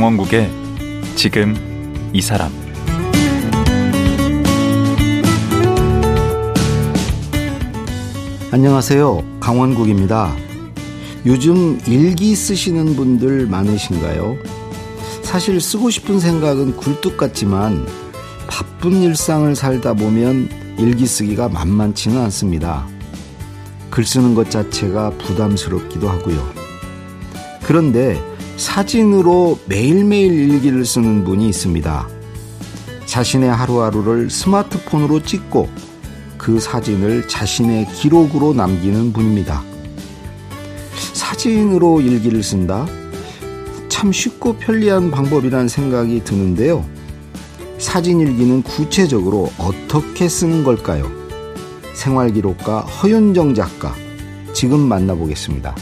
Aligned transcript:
강원국의 0.00 0.50
지금 1.14 1.54
이 2.14 2.22
사람 2.22 2.50
안녕하세요. 8.50 9.22
강원국입니다. 9.40 10.34
요즘 11.26 11.78
일기 11.86 12.34
쓰시는 12.34 12.96
분들 12.96 13.46
많으신가요? 13.48 14.38
사실 15.22 15.60
쓰고 15.60 15.90
싶은 15.90 16.18
생각은 16.18 16.78
굴뚝 16.78 17.18
같지만 17.18 17.86
바쁜 18.46 19.02
일상을 19.02 19.54
살다 19.54 19.92
보면 19.92 20.48
일기 20.78 21.04
쓰기가 21.04 21.50
만만치는 21.50 22.18
않습니다. 22.22 22.86
글 23.90 24.06
쓰는 24.06 24.34
것 24.34 24.48
자체가 24.50 25.10
부담스럽기도 25.18 26.08
하고요. 26.08 26.42
그런데 27.64 28.29
사진으로 28.60 29.58
매일매일 29.64 30.32
일기를 30.50 30.84
쓰는 30.84 31.24
분이 31.24 31.48
있습니다. 31.48 32.06
자신의 33.06 33.50
하루하루를 33.50 34.28
스마트폰으로 34.28 35.22
찍고 35.22 35.70
그 36.36 36.60
사진을 36.60 37.26
자신의 37.26 37.88
기록으로 37.88 38.52
남기는 38.52 39.14
분입니다. 39.14 39.62
사진으로 41.14 42.02
일기를 42.02 42.42
쓴다? 42.42 42.86
참 43.88 44.12
쉽고 44.12 44.56
편리한 44.56 45.10
방법이란 45.10 45.66
생각이 45.66 46.22
드는데요. 46.22 46.84
사진 47.78 48.20
일기는 48.20 48.62
구체적으로 48.62 49.50
어떻게 49.56 50.28
쓰는 50.28 50.64
걸까요? 50.64 51.10
생활기록가 51.94 52.80
허윤정 52.80 53.54
작가, 53.54 53.94
지금 54.52 54.80
만나보겠습니다. 54.80 55.74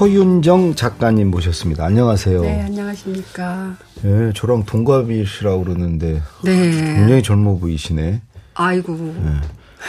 허윤정 0.00 0.76
작가님 0.76 1.30
모셨습니다. 1.30 1.84
안녕하세요. 1.84 2.40
네, 2.40 2.62
안녕하십니까. 2.62 3.76
네, 4.00 4.32
저랑 4.34 4.64
동갑이시라고 4.64 5.62
그러는데 5.62 6.22
네. 6.42 6.70
굉장히 6.70 7.22
젊어 7.22 7.58
보이시네. 7.58 8.22
아이고. 8.54 8.94
네. 8.94 9.30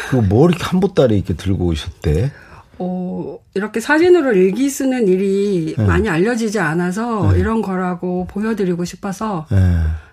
그뭐 0.10 0.50
이렇게 0.50 0.66
한보따리 0.66 1.16
이렇게 1.16 1.34
들고 1.34 1.68
오셨대? 1.68 2.30
어, 2.80 3.38
이렇게 3.54 3.80
사진으로 3.80 4.34
일기 4.34 4.70
쓰는 4.70 5.08
일이 5.08 5.76
네. 5.78 5.86
많이 5.86 6.10
알려지지 6.10 6.60
않아서 6.60 7.32
네. 7.32 7.40
이런 7.40 7.62
거라고 7.62 8.28
보여드리고 8.28 8.84
싶어서 8.84 9.46
네. 9.50 9.58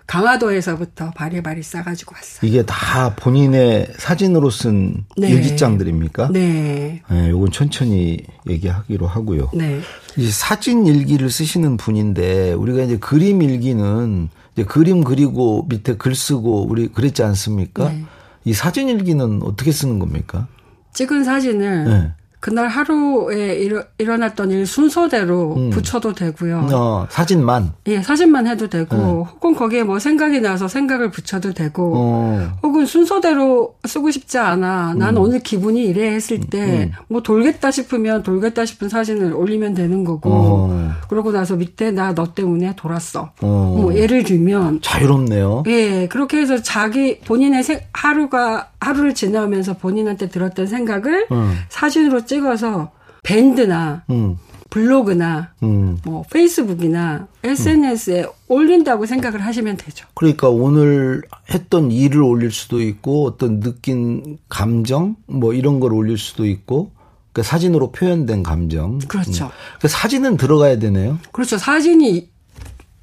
강화도에서부터 0.09 1.11
바리바리 1.11 1.61
싸가지고 1.61 2.15
왔어요. 2.15 2.49
이게 2.49 2.65
다 2.65 3.15
본인의 3.15 3.93
사진으로 3.97 4.49
쓴 4.49 5.05
네. 5.15 5.29
일기장들입니까? 5.29 6.29
네. 6.31 7.03
네, 7.07 7.29
요건 7.29 7.51
천천히 7.51 8.17
얘기하기로 8.49 9.05
하고요. 9.05 9.51
네. 9.53 9.79
이 10.17 10.31
사진 10.31 10.87
일기를 10.87 11.29
쓰시는 11.29 11.77
분인데 11.77 12.53
우리가 12.53 12.81
이제 12.81 12.97
그림 12.97 13.43
일기는 13.43 14.29
이제 14.53 14.63
그림 14.63 15.03
그리고 15.03 15.67
밑에 15.69 15.95
글 15.95 16.15
쓰고 16.15 16.65
우리 16.67 16.87
그랬지 16.87 17.21
않습니까? 17.21 17.89
네. 17.89 18.03
이 18.45 18.53
사진 18.53 18.89
일기는 18.89 19.43
어떻게 19.43 19.71
쓰는 19.71 19.99
겁니까? 19.99 20.47
찍은 20.93 21.23
사진을 21.23 21.83
네. 21.83 22.11
그날 22.39 22.67
하루에 22.69 23.55
일어, 23.55 23.83
일어났던 23.97 24.51
일 24.51 24.65
순서대로 24.65 25.55
음. 25.57 25.69
붙여도 25.71 26.13
되고요. 26.13 26.69
어, 26.71 27.07
사진만. 27.09 27.73
예, 27.87 28.01
사진만 28.01 28.47
해도 28.47 28.69
되고, 28.69 28.95
네. 28.95 29.03
혹은 29.03 29.55
거기에 29.55 29.83
뭐 29.83 29.99
생각이 29.99 30.39
나서 30.39 30.67
생각을 30.69 31.11
붙여도 31.11 31.53
되고, 31.53 31.93
어. 31.97 32.51
혹은 32.63 32.85
순서대로 32.85 33.75
쓰고 33.85 34.11
싶지 34.11 34.37
않아. 34.37 34.93
난 34.95 35.17
오늘 35.17 35.39
기분이 35.41 35.83
이래 35.83 36.13
했을 36.13 36.39
때, 36.39 36.91
뭐 37.09 37.21
돌겠다 37.21 37.71
싶으면 37.71 38.23
돌겠다 38.23 38.65
싶은 38.65 38.87
사진을 38.87 39.33
올리면 39.33 39.73
되는 39.73 40.05
거고, 40.05 40.29
어. 40.31 40.91
그러고 41.09 41.31
나서 41.31 41.55
밑에 41.55 41.91
나 41.91 42.13
너 42.15 42.33
때문에 42.33 42.73
돌았어. 42.75 43.31
어. 43.41 43.75
뭐 43.77 43.93
예를 43.95 44.23
들면, 44.23 44.79
자유롭네요. 44.81 45.63
예, 45.67 46.07
그렇게 46.07 46.37
해서 46.37 46.61
자기 46.61 47.19
본인의 47.19 47.63
생, 47.63 47.81
하루가 47.93 48.69
하루를 48.79 49.13
지나면서 49.13 49.73
본인한테 49.77 50.29
들었던 50.29 50.65
생각을 50.67 51.27
음. 51.33 51.53
사진으로 51.67 52.25
찍어서 52.29 52.91
밴드나 53.23 54.03
음. 54.11 54.37
블로그나 54.69 55.51
음. 55.63 55.97
뭐 56.05 56.23
페이스북이나 56.31 57.27
SNS에 57.43 58.27
올린다고 58.47 59.07
생각을 59.07 59.43
하시면 59.43 59.77
되죠. 59.77 60.05
그러니까 60.13 60.47
오늘 60.47 61.23
했던 61.51 61.91
일을 61.91 62.21
올릴 62.21 62.51
수도 62.51 62.81
있고 62.81 63.25
어떤 63.25 63.59
느낀 63.61 64.37
감정 64.47 65.15
뭐 65.25 65.53
이런 65.53 65.79
걸 65.79 65.91
올릴 65.91 66.19
수도 66.19 66.45
있고 66.45 66.91
그러니까 67.33 67.49
사진으로 67.49 67.91
표현된 67.91 68.43
감정. 68.43 68.99
그렇죠. 68.99 69.45
음. 69.45 69.49
그러니까 69.79 69.87
사진은 69.87 70.37
들어가야 70.37 70.77
되네요. 70.77 71.17
그렇죠. 71.31 71.57
사진이 71.57 72.29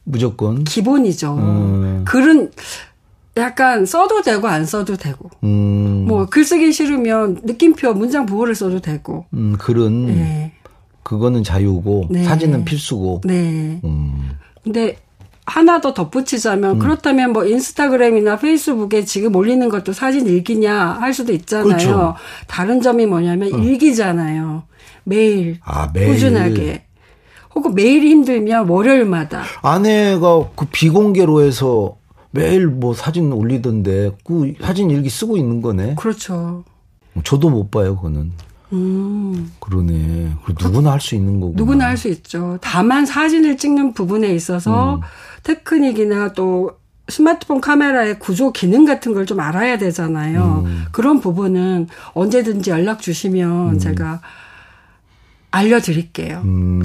무조건. 0.04 0.62
기본이죠. 0.62 1.34
음. 1.34 2.04
글은 2.06 2.52
약간 3.36 3.84
써도 3.86 4.22
되고 4.22 4.46
안 4.48 4.64
써도 4.64 4.96
되고. 4.96 5.30
음. 5.44 6.04
뭐 6.08 6.26
글 6.26 6.44
쓰기 6.44 6.72
싫으면 6.72 7.40
느낌표 7.44 7.92
문장 7.94 8.26
부호를 8.26 8.54
써도 8.54 8.80
되고. 8.80 9.26
음, 9.34 9.56
글은 9.58 10.06
네. 10.06 10.52
그거는 11.02 11.42
자유고 11.44 12.06
네. 12.10 12.24
사진은 12.24 12.64
필수고. 12.64 13.20
네. 13.24 13.80
음. 13.84 14.30
근데 14.64 14.96
하나 15.44 15.80
더 15.80 15.94
덧붙이자면 15.94 16.78
그렇다면 16.80 17.32
뭐 17.32 17.44
인스타그램이나 17.44 18.36
페이스북에 18.38 19.04
지금 19.04 19.36
올리는 19.36 19.68
것도 19.68 19.92
사진 19.92 20.26
일기냐 20.26 20.74
할 20.74 21.12
수도 21.14 21.32
있잖아요. 21.32 21.66
그렇죠. 21.68 21.96
어. 21.98 22.16
다른 22.48 22.80
점이 22.80 23.06
뭐냐면 23.06 23.50
일기잖아요. 23.62 24.64
매일 25.04 25.58
아, 25.64 25.88
매일. 25.94 26.08
꾸준하게. 26.08 26.82
혹은 27.54 27.74
매일이 27.74 28.10
힘들면 28.10 28.68
월요일마다. 28.68 29.44
아내가 29.62 30.48
그 30.56 30.66
비공개로 30.72 31.42
해서 31.42 31.96
매일 32.36 32.66
뭐 32.66 32.94
사진 32.94 33.32
올리던데 33.32 34.12
그 34.24 34.52
사진 34.60 34.90
일기 34.90 35.08
쓰고 35.10 35.36
있는 35.36 35.62
거네. 35.62 35.94
그렇죠. 35.96 36.64
저도 37.24 37.48
못 37.50 37.70
봐요, 37.70 37.96
그거는. 37.96 38.32
음, 38.72 39.52
그러네. 39.60 40.32
그 40.44 40.54
누구나 40.60 40.92
할 40.92 41.00
수 41.00 41.14
있는 41.14 41.40
거고. 41.40 41.54
누구나 41.56 41.86
할 41.86 41.96
수 41.96 42.08
있죠. 42.08 42.58
다만 42.60 43.06
사진을 43.06 43.56
찍는 43.56 43.92
부분에 43.94 44.34
있어서 44.34 45.00
테크닉이나 45.44 46.32
또 46.32 46.72
스마트폰 47.08 47.60
카메라의 47.60 48.18
구조 48.18 48.50
기능 48.52 48.84
같은 48.84 49.14
걸 49.14 49.24
좀 49.26 49.38
알아야 49.40 49.78
되잖아요. 49.78 50.64
그런 50.92 51.20
부분은 51.20 51.86
언제든지 52.14 52.70
연락 52.70 53.00
주시면 53.00 53.78
제가 53.78 54.20
알려드릴게요. 55.56 56.42
음. 56.44 56.82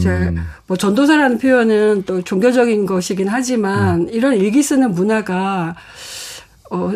뭐 0.68 0.78
전도사라는 0.78 1.38
표현은 1.38 2.04
또 2.06 2.22
종교적인 2.22 2.86
것이긴 2.86 3.28
하지만 3.28 4.08
이런 4.10 4.36
일기 4.36 4.64
쓰는 4.64 4.94
문화가 4.94 5.76
어 6.72 6.92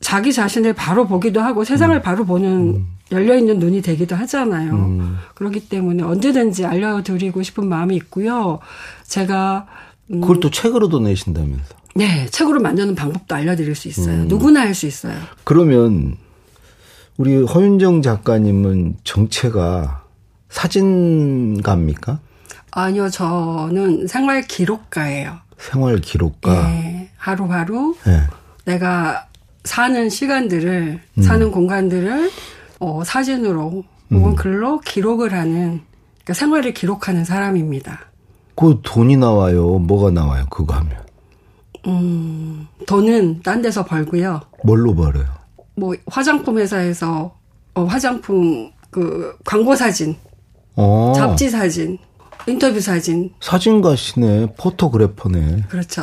자기 0.00 0.32
자신을 0.32 0.72
바로 0.74 1.06
보기도 1.06 1.40
하고 1.40 1.64
세상을 1.64 2.00
바로 2.02 2.24
보는 2.24 2.84
열려 3.10 3.36
있는 3.36 3.58
눈이 3.58 3.82
되기도 3.82 4.14
하잖아요. 4.16 5.18
그렇기 5.34 5.68
때문에 5.68 6.02
언제든지 6.02 6.64
알려드리고 6.66 7.42
싶은 7.42 7.66
마음이 7.68 7.96
있고요. 7.96 8.58
제가 9.06 9.66
음, 10.10 10.20
그걸 10.20 10.40
또 10.40 10.50
책으로도 10.50 11.00
내신다면서. 11.00 11.76
네 11.94 12.26
책으로 12.30 12.60
만드는 12.60 12.94
방법도 12.94 13.34
알려드릴 13.34 13.74
수 13.74 13.88
있어요. 13.88 14.24
누구나 14.24 14.60
할 14.60 14.74
수 14.74 14.86
있어요. 14.86 15.14
그러면 15.44 16.16
우리 17.16 17.34
허윤정 17.42 18.02
작가님은 18.02 18.96
정체가 19.04 20.04
사진가입니까? 20.48 22.20
아니요, 22.70 23.08
저는 23.10 24.06
생활 24.06 24.42
기록가예요. 24.42 25.38
생활 25.58 26.00
기록가. 26.00 26.68
네, 26.68 27.10
하루하루 27.16 27.96
네. 28.04 28.22
내가 28.64 29.26
사는 29.64 30.08
시간들을 30.08 31.00
음. 31.18 31.22
사는 31.22 31.50
공간들을 31.50 32.30
어, 32.80 33.02
사진으로 33.04 33.84
혹은 34.10 34.34
글로 34.36 34.80
기록을 34.80 35.32
하는 35.32 35.82
그러니까 36.18 36.34
생활을 36.34 36.72
기록하는 36.72 37.24
사람입니다. 37.24 38.00
그 38.54 38.80
돈이 38.82 39.16
나와요. 39.16 39.78
뭐가 39.78 40.10
나와요? 40.10 40.46
그거 40.50 40.74
하면. 40.74 40.96
음, 41.86 42.66
돈은 42.86 43.42
딴 43.42 43.62
데서 43.62 43.84
벌고요. 43.84 44.40
뭘로 44.64 44.94
벌어요? 44.94 45.26
뭐 45.74 45.94
화장품 46.06 46.58
회사에서 46.58 47.34
어, 47.74 47.84
화장품 47.84 48.70
그 48.90 49.36
광고 49.44 49.76
사진, 49.76 50.16
어. 50.80 51.12
잡지 51.16 51.50
사진, 51.50 51.98
인터뷰 52.46 52.80
사진 52.80 53.30
사진가시네. 53.40 54.54
포토그래퍼네. 54.56 55.64
그렇죠. 55.68 56.02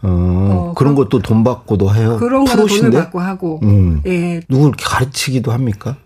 어, 0.00 0.08
어, 0.08 0.74
그런 0.74 0.94
것도 0.94 1.20
돈 1.20 1.44
받고도 1.44 1.94
해요. 1.94 2.16
그런 2.18 2.44
거는 2.44 2.66
돈을? 2.66 2.90
받고 2.90 3.20
하고 3.20 3.60
음. 3.64 4.00
예, 4.06 4.40
누굴 4.48 4.72
가르치기도 4.78 5.52
합니까? 5.52 5.96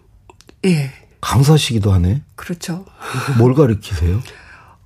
예, 0.64 0.90
강사시기도 1.20 1.93
하네. 1.93 2.22
그렇죠. 2.34 2.84
뭘 3.38 3.54
가르치세요? 3.54 4.20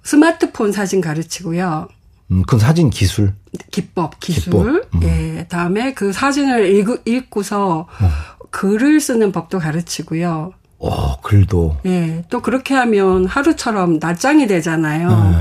스마트폰 0.03 0.73
사진 0.73 1.01
가르치고요. 1.01 1.89
음, 2.33 2.43
그건 2.43 2.61
사진 2.61 2.91
기술. 2.91 3.33
기법, 3.71 4.21
기술. 4.21 4.43
기법. 4.45 4.67
음. 4.67 5.03
예. 5.05 5.47
다음에 5.49 5.95
그 5.95 6.13
사진을 6.13 6.67
읽, 6.75 7.03
읽고서 7.07 7.89
어. 7.89 8.11
글을 8.51 9.01
쓰는 9.01 9.33
법도 9.33 9.59
가르치고요. 9.59 10.53
어, 10.79 11.21
글도. 11.21 11.79
예. 11.87 12.25
또 12.29 12.43
그렇게 12.43 12.75
하면 12.75 13.27
하루처럼 13.27 13.99
낮장이 14.01 14.47
되잖아요. 14.47 15.09
네. 15.09 15.37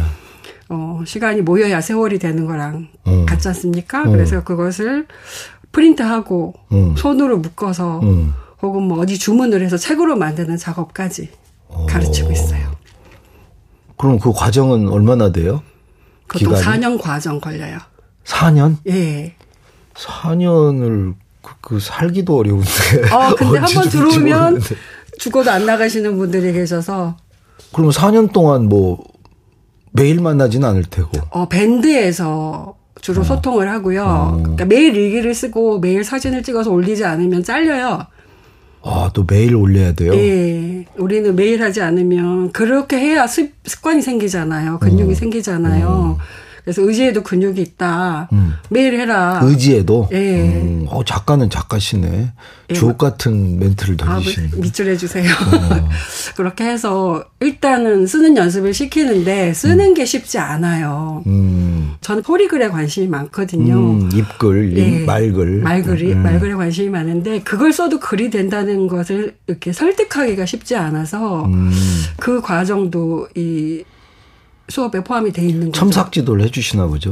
어, 0.69 1.01
시간이 1.05 1.41
모여야 1.41 1.81
세월이 1.81 2.19
되는 2.19 2.45
거랑 2.45 2.87
음. 3.07 3.25
같지 3.25 3.47
않습니까? 3.49 4.03
음. 4.03 4.11
그래서 4.11 4.43
그것을 4.43 5.07
프린트하고 5.71 6.53
음. 6.71 6.95
손으로 6.95 7.37
묶어서 7.39 7.99
음. 8.01 8.33
혹은 8.61 8.83
뭐 8.83 8.99
어디 8.99 9.19
주문을 9.19 9.61
해서 9.61 9.77
책으로 9.77 10.15
만드는 10.15 10.57
작업까지 10.57 11.29
가르치고 11.87 12.31
있어요. 12.31 12.71
그럼 13.97 14.19
그 14.19 14.31
과정은 14.31 14.87
얼마나 14.87 15.31
돼요? 15.31 15.61
보통 16.27 16.55
기간이? 16.55 16.79
4년 16.79 17.01
과정 17.01 17.39
걸려요. 17.39 17.77
4년? 18.25 18.77
예. 18.87 19.35
4년을 19.93 21.13
그, 21.41 21.53
그 21.61 21.79
살기도 21.79 22.37
어려운데. 22.37 22.69
어, 23.11 23.35
근데 23.35 23.59
한번 23.59 23.89
들어오면 23.89 24.53
모르겠는데. 24.53 24.75
죽어도 25.25 25.49
안 25.49 25.65
나가시는 25.65 26.17
분들이 26.17 26.53
계셔서 26.53 27.17
그러면 27.73 27.91
4년 27.91 28.31
동안 28.31 28.69
뭐 28.69 29.03
매일 29.91 30.21
만나지는 30.21 30.67
않을 30.67 30.83
테고. 30.83 31.09
어, 31.31 31.49
밴드에서 31.49 32.75
주로 33.01 33.23
소통을 33.23 33.67
하고요. 33.71 34.39
그러니까 34.43 34.65
매일 34.65 34.95
일기를 34.95 35.33
쓰고 35.33 35.79
매일 35.79 36.03
사진을 36.03 36.43
찍어서 36.43 36.69
올리지 36.69 37.05
않으면 37.05 37.43
잘려요. 37.43 38.05
아, 38.83 39.09
또 39.15 39.25
매일 39.27 39.55
올려야 39.55 39.93
돼요? 39.93 40.13
예. 40.13 40.85
우리는 40.95 41.35
매일 41.35 41.63
하지 41.63 41.81
않으면 41.81 42.51
그렇게 42.51 42.97
해야 42.99 43.25
습, 43.25 43.51
습관이 43.65 44.03
생기잖아요. 44.03 44.77
근육이 44.77 45.09
음. 45.09 45.15
생기잖아요. 45.15 46.19
그래서 46.65 46.81
의지에도 46.81 47.21
근육이 47.21 47.61
있다. 47.61 48.27
매일 48.69 48.99
해라. 48.99 49.39
의지에도? 49.43 50.09
예. 50.11 50.17
음, 50.61 50.87
어, 50.89 51.05
작가는 51.05 51.47
작가시네. 51.47 52.33
주옥 52.73 52.97
같은 52.97 53.59
멘트를 53.59 53.95
아, 54.01 54.15
던지시네. 54.15 54.49
밑줄 54.57 54.89
해주세요. 54.89 55.29
어. 55.29 55.89
그렇게 56.35 56.63
해서 56.65 57.23
일단은 57.39 58.07
쓰는 58.07 58.35
연습을 58.35 58.73
시키는데 58.73 59.53
쓰는 59.53 59.93
게 59.93 60.05
쉽지 60.05 60.39
않아요. 60.39 61.21
음, 61.27 61.93
저는 62.01 62.23
포리글에 62.23 62.69
관심이 62.69 63.07
많거든요. 63.07 63.75
음, 63.75 64.09
입글, 64.11 64.75
예. 64.75 65.01
입, 65.01 65.05
말글. 65.05 65.59
말글이, 65.61 66.13
음. 66.13 66.23
말글에 66.23 66.55
관심이 66.55 66.89
많은데 66.89 67.41
그걸 67.43 67.71
써도 67.71 67.99
글이 67.99 68.31
된다는 68.31 68.87
것을 68.87 69.35
이렇게 69.45 69.71
설득하기가 69.71 70.47
쉽지 70.47 70.75
않아서 70.75 71.45
음, 71.45 71.71
그 72.17 72.41
과정도 72.41 73.27
이 73.35 73.83
수업에 74.69 75.03
포함이 75.03 75.31
돼 75.31 75.43
있는 75.43 75.67
거죠. 75.67 75.79
첨삭 75.79 76.11
지도를 76.11 76.43
해주시나 76.45 76.87
보죠? 76.87 77.11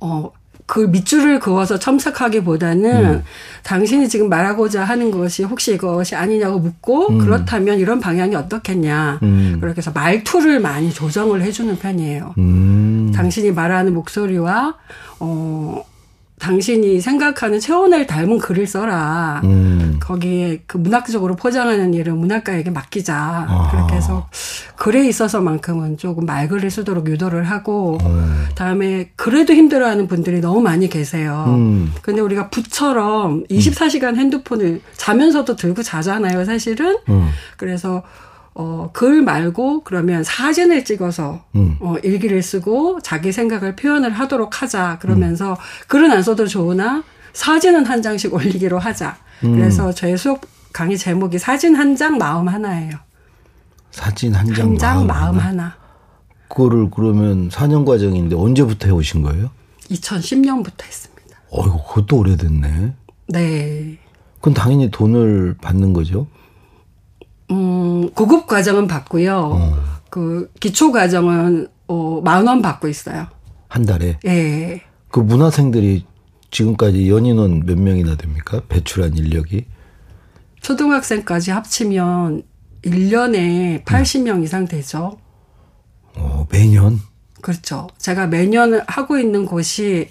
어, 0.00 0.30
그 0.66 0.80
밑줄을 0.80 1.38
그어서 1.38 1.78
첨삭하기보다는 1.78 3.04
음. 3.04 3.22
당신이 3.62 4.08
지금 4.08 4.28
말하고자 4.28 4.82
하는 4.84 5.12
것이 5.12 5.44
혹시 5.44 5.74
이것이 5.74 6.16
아니냐고 6.16 6.58
묻고 6.58 7.18
그렇다면 7.18 7.78
이런 7.78 8.00
방향이 8.00 8.34
어떻겠냐. 8.34 9.20
음. 9.22 9.58
그렇게 9.60 9.78
해서 9.78 9.92
말투를 9.92 10.58
많이 10.58 10.92
조정을 10.92 11.42
해주는 11.42 11.78
편이에요. 11.78 12.34
음, 12.38 13.12
당신이 13.14 13.52
말하는 13.52 13.94
목소리와 13.94 14.74
어 15.20 15.84
당신이 16.38 17.00
생각하는 17.00 17.60
체온을 17.60 18.06
닮은 18.06 18.38
글을 18.38 18.66
써라. 18.66 19.40
음, 19.44 19.98
거기에 20.00 20.62
그 20.66 20.76
문학적으로 20.76 21.34
포장하는 21.34 21.94
일을 21.94 22.12
문학가에게 22.12 22.70
맡기자. 22.70 23.46
아. 23.48 23.68
그렇게 23.70 23.96
해서 23.96 24.28
글에 24.76 25.08
있어서만큼은 25.08 25.96
조금 25.96 26.26
말글을 26.26 26.70
쓰도록 26.70 27.08
유도를 27.08 27.44
하고 27.44 27.98
다음에 28.54 29.10
그래도 29.16 29.54
힘들어하는 29.54 30.06
분들이 30.08 30.40
너무 30.40 30.60
많이 30.60 30.88
계세요. 30.88 31.44
음. 31.48 31.92
근데 32.02 32.20
우리가 32.20 32.50
부처럼 32.50 33.44
24시간 33.44 34.16
핸드폰을 34.16 34.82
자면서도 34.96 35.56
들고 35.56 35.82
자잖아요, 35.82 36.44
사실은. 36.44 36.98
음. 37.08 37.30
그래서 37.56 38.02
어, 38.58 38.88
글 38.94 39.20
말고 39.22 39.82
그러면 39.84 40.24
사진을 40.24 40.84
찍어서 40.86 41.44
음. 41.56 41.76
어, 41.80 41.96
일기를 42.02 42.42
쓰고 42.42 43.00
자기 43.02 43.30
생각을 43.30 43.76
표현을 43.76 44.12
하도록 44.12 44.62
하자. 44.62 44.98
그러면서 45.00 45.58
글은 45.88 46.10
안 46.10 46.22
써도 46.22 46.46
좋으나 46.46 47.04
사진은 47.34 47.84
한 47.84 48.00
장씩 48.00 48.32
올리기로 48.32 48.78
하자. 48.78 49.18
음. 49.44 49.56
그래서 49.56 49.92
저의 49.92 50.16
수업 50.16 50.40
강의 50.72 50.96
제목이 50.96 51.38
사진 51.38 51.74
한 51.76 51.96
장 51.96 52.16
마음 52.18 52.48
하나예요. 52.48 52.92
사진 53.90 54.34
한장한장 54.34 55.06
마음 55.06 55.36
하나. 55.38 55.48
하나. 55.48 55.76
그거를 56.48 56.88
그러면 56.90 57.48
4년 57.50 57.84
과정인데 57.86 58.36
언제부터 58.36 58.86
해오신 58.88 59.22
거예요? 59.22 59.50
2010년부터 59.90 60.84
했습니다. 60.84 61.36
어이구, 61.50 61.78
그것도 61.88 62.18
오래됐네. 62.18 62.94
네. 63.28 63.98
그건 64.36 64.54
당연히 64.54 64.90
돈을 64.90 65.56
받는 65.60 65.92
거죠? 65.92 66.26
음, 67.50 68.10
고급 68.12 68.46
과정은 68.46 68.86
받고요. 68.86 69.50
어. 69.54 69.76
그 70.10 70.50
기초 70.60 70.92
과정은 70.92 71.68
어, 71.88 72.20
만 72.24 72.46
원 72.46 72.62
받고 72.62 72.88
있어요. 72.88 73.26
한 73.68 73.84
달에. 73.84 74.18
예. 74.26 74.82
그 75.10 75.20
문화생들이 75.20 76.04
지금까지 76.50 77.08
연인원 77.10 77.64
몇 77.66 77.78
명이나 77.78 78.16
됩니까? 78.16 78.60
배출한 78.68 79.16
인력이? 79.16 79.66
초등학생까지 80.60 81.50
합치면 81.50 82.42
1년에 82.82 83.84
80명 83.84 84.42
이상 84.42 84.66
되죠. 84.66 85.18
어, 86.14 86.46
매년? 86.50 87.00
그렇죠. 87.42 87.86
제가 87.98 88.26
매년 88.26 88.80
하고 88.86 89.18
있는 89.18 89.44
곳이 89.46 90.08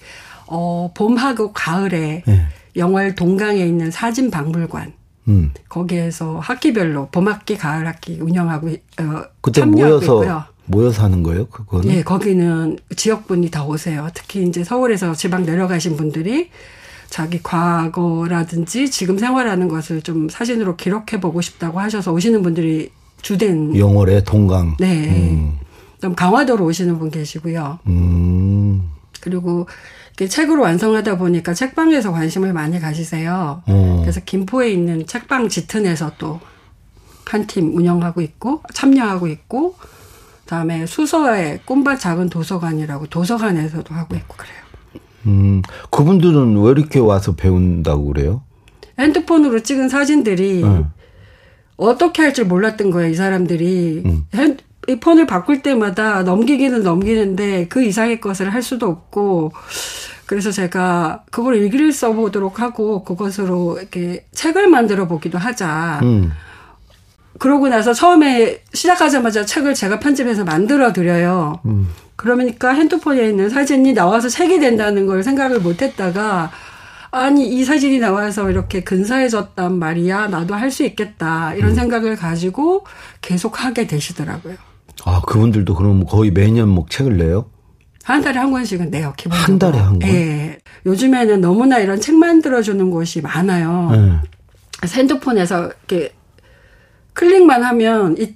어, 0.47 0.91
봄하고 0.95 1.51
가을에 1.53 2.23
예. 2.27 2.41
영월 2.75 3.15
동강에 3.15 3.59
있는 3.65 3.91
사진 3.91 4.29
박물관 4.29 4.93
음. 5.27 5.51
거기에서 5.69 6.39
학기별로 6.39 7.09
봄학기, 7.11 7.57
가을학기 7.57 8.19
운영하고 8.21 8.69
어, 8.69 9.23
그때 9.41 9.61
참여하고 9.61 9.89
모여서, 9.89 10.23
있고요. 10.23 10.43
모여서 10.65 11.03
하는 11.03 11.23
거예요? 11.23 11.47
그거는? 11.47 11.89
예, 11.91 12.03
거기는 12.03 12.77
지역분이 12.95 13.49
다 13.51 13.65
오세요. 13.65 14.07
특히 14.13 14.47
이제 14.47 14.63
서울에서 14.63 15.13
지방 15.13 15.45
내려가신 15.45 15.95
분들이 15.95 16.49
자기 17.09 17.41
과거라든지 17.41 18.89
지금 18.89 19.17
생활하는 19.17 19.67
것을 19.67 20.01
좀 20.01 20.27
사진으로 20.29 20.75
기록해 20.75 21.19
보고 21.21 21.41
싶다고 21.41 21.79
하셔서 21.79 22.11
오시는 22.11 22.41
분들이 22.41 22.91
주된 23.21 23.75
영월의 23.77 24.23
동강. 24.23 24.75
네. 24.79 25.31
음. 25.31 25.57
좀 26.01 26.13
강화도로 26.13 26.65
오시는 26.65 26.99
분 26.99 27.09
계시고요. 27.09 27.79
음. 27.87 28.91
그리고 29.21 29.67
책으로 30.17 30.61
완성하다 30.61 31.17
보니까 31.17 31.53
책방에서 31.53 32.11
관심을 32.11 32.53
많이 32.53 32.79
가지세요. 32.79 33.61
어. 33.67 33.99
그래서 34.01 34.21
김포에 34.21 34.71
있는 34.71 35.05
책방 35.05 35.49
짙은에서 35.49 36.13
또 36.17 36.39
한 37.27 37.47
팀 37.47 37.75
운영하고 37.75 38.21
있고 38.21 38.61
참여하고 38.73 39.25
있고 39.27 39.75
그다음에 40.43 40.85
수서에 40.85 41.59
꿈밭 41.65 41.99
작은 41.99 42.29
도서관이라고 42.29 43.07
도서관에서도 43.07 43.93
하고 43.95 44.15
있고 44.15 44.35
그래요. 44.37 44.55
음. 45.25 45.61
그분들은 45.89 46.55
왜 46.61 46.69
이렇게 46.71 46.99
와서 46.99 47.35
배운다고 47.35 48.05
그래요? 48.05 48.43
핸드폰으로 48.99 49.61
찍은 49.63 49.89
사진들이 49.89 50.63
응. 50.63 50.91
어떻게 51.77 52.21
할 52.21 52.31
줄 52.31 52.45
몰랐던 52.45 52.91
거예요, 52.91 53.09
이 53.09 53.15
사람들이. 53.15 54.03
음. 54.05 54.25
핸, 54.35 54.51
이 54.51 54.55
폰을 54.99 55.25
바꿀 55.27 55.61
때마다 55.61 56.23
넘기기는 56.23 56.83
넘기는데 56.83 57.67
그 57.67 57.83
이상의 57.83 58.21
것을 58.21 58.53
할 58.53 58.61
수도 58.61 58.87
없고 58.87 59.51
그래서 60.25 60.51
제가 60.51 61.23
그걸 61.31 61.55
일기를 61.57 61.91
써보도록 61.91 62.59
하고 62.59 63.03
그것으로 63.03 63.77
이렇게 63.79 64.25
책을 64.33 64.67
만들어 64.67 65.07
보기도 65.07 65.37
하자. 65.37 65.99
음. 66.03 66.31
그러고 67.37 67.67
나서 67.67 67.93
처음에 67.93 68.61
시작하자마자 68.73 69.45
책을 69.45 69.73
제가 69.73 69.99
편집해서 69.99 70.45
만들어 70.45 70.93
드려요. 70.93 71.59
음. 71.65 71.89
그러니까 72.15 72.69
핸드폰에 72.73 73.29
있는 73.29 73.49
사진이 73.49 73.93
나와서 73.93 74.29
책이 74.29 74.59
된다는 74.59 75.05
걸 75.05 75.21
생각을 75.21 75.59
못 75.59 75.81
했다가 75.81 76.51
아니 77.11 77.47
이 77.47 77.63
사진이 77.63 77.99
나와서 77.99 78.49
이렇게 78.49 78.83
근사해졌단 78.83 79.77
말이야 79.79 80.27
나도 80.27 80.53
할 80.55 80.71
수 80.71 80.83
있겠다 80.83 81.53
이런 81.53 81.71
음. 81.71 81.75
생각을 81.75 82.15
가지고 82.15 82.85
계속 83.21 83.63
하게 83.63 83.85
되시더라고요. 83.87 84.55
아, 85.03 85.21
그분들도 85.21 85.75
그럼 85.75 86.05
거의 86.05 86.31
매년 86.31 86.69
뭐 86.69 86.85
책을 86.89 87.17
내요? 87.17 87.49
한 88.03 88.21
달에 88.21 88.37
한 88.39 88.51
권씩은 88.51 88.91
내요 88.91 89.13
기본적으로. 89.17 89.51
한 89.51 89.59
달에 89.59 89.79
한 89.79 89.99
권? 89.99 90.09
예. 90.09 90.59
요즘에는 90.85 91.41
너무나 91.41 91.79
이런 91.79 91.99
책 91.99 92.15
만들어주는 92.15 92.89
곳이 92.91 93.21
많아요. 93.21 93.89
네. 93.91 94.11
그래서 94.77 94.95
핸드폰에서 94.97 95.65
이렇게 95.65 96.13
클릭만 97.13 97.63
하면 97.63 98.15
이 98.19 98.33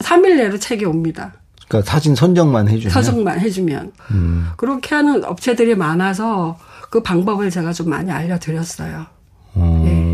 3일 0.00 0.36
내로 0.36 0.58
책이 0.58 0.84
옵니다. 0.84 1.34
그러니까 1.68 1.90
사진 1.90 2.14
선정만 2.14 2.68
해주면. 2.68 2.90
서정만 2.92 3.40
해주면. 3.40 3.92
음. 4.10 4.48
그렇게 4.56 4.94
하는 4.94 5.24
업체들이 5.24 5.74
많아서 5.76 6.58
그 6.90 7.02
방법을 7.02 7.50
제가 7.50 7.72
좀 7.72 7.88
많이 7.88 8.10
알려드렸어요. 8.10 9.06
어. 9.54 9.84
예. 9.86 10.11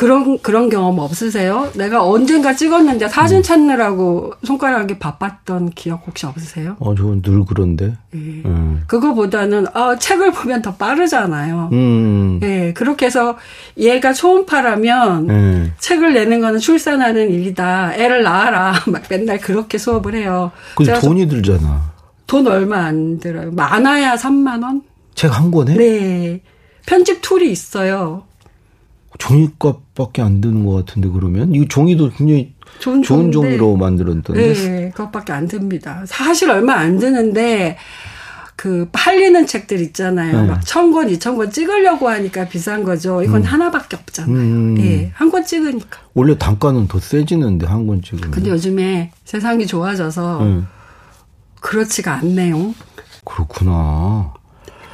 그런 0.00 0.38
그런 0.38 0.70
경험 0.70 0.98
없으세요? 0.98 1.70
내가 1.74 2.02
언젠가 2.02 2.56
찍었는데 2.56 3.08
사진 3.08 3.36
음. 3.36 3.42
찾느라고 3.42 4.32
손가락이 4.44 4.98
바빴던 4.98 5.72
기억 5.74 6.04
혹시 6.06 6.24
없으세요? 6.24 6.74
어, 6.78 6.94
저는 6.94 7.20
늘 7.20 7.44
그런데. 7.46 7.98
예. 8.14 8.18
음. 8.18 8.82
그거보다는 8.86 9.66
아, 9.74 9.96
책을 9.96 10.32
보면 10.32 10.62
더 10.62 10.72
빠르잖아요. 10.76 11.68
음. 11.72 12.40
예, 12.42 12.72
그렇게 12.72 13.04
해서 13.04 13.36
얘가 13.76 14.14
초음파라면 14.14 15.28
예. 15.28 15.72
책을 15.80 16.14
내는 16.14 16.40
거는 16.40 16.60
출산하는 16.60 17.30
일이다. 17.30 17.92
애를 17.94 18.22
낳아라. 18.22 18.72
막 18.88 19.02
맨날 19.10 19.36
그렇게 19.38 19.76
수업을 19.76 20.14
해요. 20.14 20.50
근데 20.76 20.98
돈이 20.98 21.28
들잖아. 21.28 21.92
돈 22.26 22.46
얼마 22.46 22.84
안 22.86 23.18
들어요. 23.18 23.50
많아야 23.52 24.14
3만 24.14 24.62
원? 24.62 24.80
책 25.14 25.30
한 25.30 25.50
권에? 25.50 25.74
네. 25.76 26.40
편집 26.86 27.20
툴이 27.20 27.52
있어요. 27.52 28.22
종이값밖에 29.20 30.22
안 30.22 30.40
드는 30.40 30.64
것 30.66 30.72
같은데 30.84 31.08
그러면 31.08 31.54
이거 31.54 31.66
종이도 31.68 32.10
굉장히 32.10 32.54
좋은, 32.80 33.02
좋은. 33.02 33.30
종이로 33.30 33.76
만들었던데. 33.76 34.52
네, 34.54 34.90
그것밖에 34.90 35.32
안 35.32 35.46
듭니다. 35.46 36.02
사실 36.06 36.50
얼마 36.50 36.74
안 36.74 36.98
드는데 36.98 37.76
그 38.56 38.88
팔리는 38.92 39.46
책들 39.46 39.80
있잖아요. 39.80 40.42
네. 40.42 40.48
막천 40.48 40.92
권, 40.92 41.08
이천 41.08 41.36
권 41.36 41.50
찍으려고 41.50 42.08
하니까 42.08 42.46
비싼 42.48 42.84
거죠. 42.84 43.22
이건 43.22 43.42
하나밖에 43.42 43.96
없잖아요. 43.96 44.34
음. 44.36 44.76
예, 44.80 45.10
한 45.14 45.30
권 45.30 45.44
찍으니까. 45.44 45.98
원래 46.14 46.36
단가는 46.36 46.86
더 46.88 46.98
세지는데 46.98 47.66
한 47.66 47.86
권 47.86 48.02
찍으면. 48.02 48.30
근데 48.30 48.50
요즘에 48.50 49.12
세상이 49.24 49.66
좋아져서 49.66 50.40
예. 50.46 50.62
그렇지가 51.60 52.14
않네요. 52.18 52.74
그렇구나. 53.24 54.32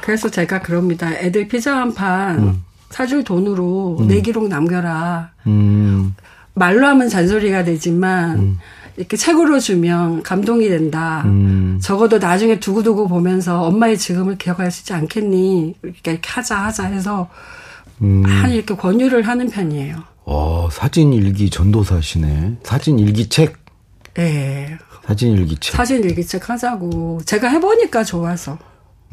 그래서 0.01 0.29
제가 0.29 0.61
그럽니다. 0.61 1.11
애들 1.13 1.47
피자 1.47 1.77
한 1.77 1.93
판 1.93 2.39
음. 2.39 2.63
사줄 2.89 3.23
돈으로 3.23 4.05
내 4.07 4.21
기록 4.21 4.47
남겨라. 4.47 5.31
음. 5.47 6.15
말로 6.53 6.87
하면 6.87 7.09
잔소리가 7.09 7.63
되지만 7.63 8.57
이렇게 8.97 9.15
책으로 9.15 9.59
주면 9.59 10.23
감동이 10.23 10.67
된다. 10.69 11.21
음. 11.25 11.79
적어도 11.81 12.17
나중에 12.17 12.59
두고두고 12.59 13.07
보면서 13.07 13.61
엄마의 13.61 13.97
지금을 13.97 14.37
기억할 14.37 14.71
수 14.71 14.81
있지 14.81 14.93
않겠니? 14.93 15.75
이렇게, 15.83 16.11
이렇게 16.11 16.29
하자 16.29 16.57
하자 16.57 16.85
해서 16.87 17.29
음. 18.01 18.21
많이 18.21 18.55
이렇게 18.55 18.75
권유를 18.75 19.27
하는 19.27 19.49
편이에요. 19.49 20.03
어, 20.25 20.67
사진 20.71 21.13
일기 21.13 21.49
전도사시네. 21.49 22.57
사진 22.63 22.99
일기 22.99 23.29
책. 23.29 23.57
예. 24.17 24.77
사진 25.05 25.33
일기 25.33 25.55
책. 25.57 25.75
사진 25.75 26.03
일기책 26.03 26.49
하자고. 26.49 27.21
제가 27.25 27.47
해보니까 27.49 28.03
좋아서. 28.03 28.57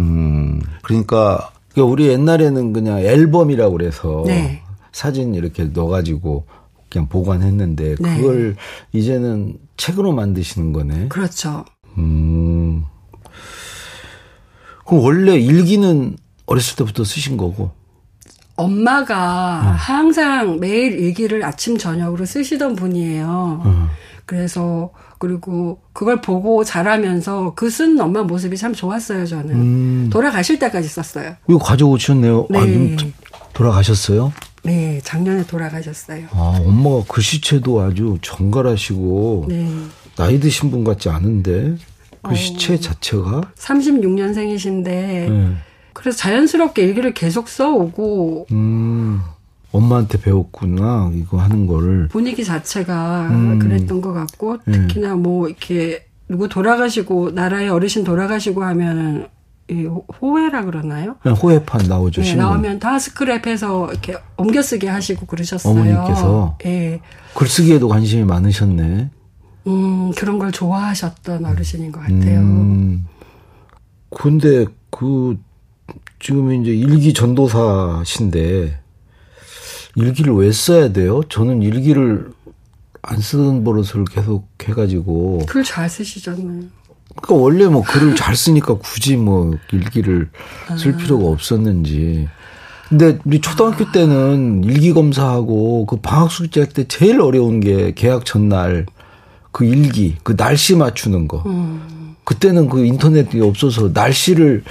음. 0.00 0.60
그러니까 0.82 1.52
그러니까 1.74 1.92
우리 1.92 2.06
옛날에는 2.08 2.72
그냥 2.72 3.00
앨범이라고 3.00 3.72
그래서 3.76 4.22
네. 4.26 4.62
사진 4.92 5.34
이렇게 5.34 5.64
넣어가지고 5.64 6.46
그냥 6.88 7.08
보관했는데 7.08 7.96
네. 7.98 8.16
그걸 8.16 8.56
이제는 8.92 9.58
책으로 9.76 10.12
만드시는 10.12 10.72
거네. 10.72 11.08
그렇죠. 11.08 11.64
음. 11.98 12.84
그럼 14.86 15.02
원래 15.02 15.34
일기는 15.36 16.16
어렸을 16.46 16.76
때부터 16.76 17.02
쓰신 17.04 17.36
거고. 17.36 17.72
엄마가 18.56 19.62
음. 19.62 19.66
항상 19.76 20.60
매일 20.60 20.92
일기를 20.92 21.44
아침 21.44 21.76
저녁으로 21.76 22.24
쓰시던 22.24 22.76
분이에요. 22.76 23.62
음. 23.64 23.88
그래서 24.26 24.90
그리고 25.18 25.80
그걸 25.92 26.20
보고 26.20 26.64
자라면서 26.64 27.54
그 27.54 27.70
쓴 27.70 27.98
엄마 28.00 28.22
모습이 28.22 28.56
참 28.56 28.72
좋았어요 28.72 29.26
저는. 29.26 29.50
음. 29.54 30.10
돌아가실 30.12 30.58
때까지 30.58 30.88
썼어요. 30.88 31.34
이거 31.48 31.58
가져오셨네요. 31.58 32.48
아, 32.54 32.64
네. 32.64 32.96
그럼 32.96 33.12
돌아가셨어요? 33.52 34.32
네, 34.62 35.00
작년에 35.02 35.44
돌아가셨어요. 35.46 36.26
아, 36.30 36.58
엄마가 36.64 37.04
글씨체도 37.08 37.80
아주 37.80 38.18
정갈하시고 38.22 39.46
네. 39.48 39.68
나이 40.16 40.40
드신 40.40 40.70
분 40.70 40.84
같지 40.84 41.08
않은데 41.10 41.74
어. 42.22 42.28
글씨체 42.28 42.78
자체가 42.80 43.42
36년생이신데 43.56 44.84
네. 44.84 45.52
그래서 45.92 46.16
자연스럽게 46.18 46.82
일기를 46.82 47.12
계속 47.14 47.48
써오고 47.48 48.46
음, 48.52 49.20
엄마한테 49.78 50.20
배웠구나 50.20 51.10
이거 51.14 51.38
하는 51.38 51.66
거를 51.66 52.06
분위기 52.08 52.44
자체가 52.44 53.28
음. 53.30 53.58
그랬던 53.58 54.00
것 54.00 54.12
같고 54.12 54.58
특히나 54.64 55.16
뭐 55.16 55.48
이렇게 55.48 56.06
누구 56.28 56.48
돌아가시고 56.48 57.32
나라의 57.32 57.68
어르신 57.70 58.04
돌아가시고 58.04 58.62
하면은 58.62 59.26
이 59.68 59.84
호- 59.86 60.04
호외라 60.22 60.64
그러나요? 60.64 61.16
그냥 61.22 61.36
호해판 61.36 61.86
나오죠 61.88 62.20
네, 62.20 62.28
신문. 62.28 62.44
나오면 62.46 62.78
다 62.78 62.98
스크랩해서 62.98 63.90
이렇게 63.90 64.14
옮겨쓰기 64.36 64.86
하시고 64.86 65.26
그러셨어요. 65.26 65.72
어머니께서? 65.72 66.58
예. 66.66 67.00
글쓰기에도 67.34 67.88
관심이 67.88 68.24
많으셨네. 68.24 69.10
음, 69.66 70.10
그런 70.12 70.38
걸 70.38 70.52
좋아하셨던 70.52 71.46
어르신인 71.46 71.90
것 71.92 72.00
같아요. 72.00 72.40
음, 72.40 73.06
근데 74.10 74.66
그 74.90 75.38
지금 76.20 76.52
이제 76.62 76.70
일기 76.70 77.12
전도사신데 77.14 78.80
일기를 79.96 80.34
왜 80.34 80.50
써야 80.52 80.92
돼요? 80.92 81.22
저는 81.28 81.62
일기를 81.62 82.30
안 83.02 83.20
쓰던 83.20 83.64
버릇을 83.64 84.04
계속 84.06 84.48
해가지고 84.62 85.42
글 85.46 85.62
잘 85.62 85.88
쓰시잖아요. 85.88 86.62
그러니까 87.16 87.34
원래 87.34 87.66
뭐 87.66 87.82
글을 87.82 88.16
잘 88.16 88.34
쓰니까 88.34 88.74
굳이 88.78 89.16
뭐 89.16 89.52
일기를 89.72 90.30
아. 90.68 90.76
쓸 90.76 90.96
필요가 90.96 91.26
없었는지. 91.26 92.28
근데 92.88 93.18
우리 93.24 93.40
초등학교 93.40 93.90
때는 93.92 94.64
일기 94.64 94.92
검사하고 94.92 95.86
그 95.86 95.96
방학 95.96 96.30
숙제할 96.30 96.68
때 96.68 96.84
제일 96.88 97.20
어려운 97.20 97.60
게 97.60 97.92
개학 97.94 98.24
전날 98.24 98.86
그 99.52 99.64
일기, 99.64 100.16
그 100.22 100.36
날씨 100.36 100.74
맞추는 100.76 101.28
거. 101.28 101.42
음. 101.46 102.16
그때는 102.24 102.68
그 102.68 102.84
인터넷이 102.84 103.40
없어서 103.40 103.90
날씨를 103.92 104.64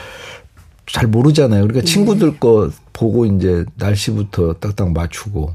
잘 0.87 1.07
모르잖아요. 1.07 1.61
그러니까 1.61 1.79
네. 1.81 1.85
친구들 1.85 2.39
거 2.39 2.69
보고 3.03 3.25
이제 3.25 3.65
날씨부터 3.75 4.53
딱딱 4.53 4.93
맞추고 4.93 5.53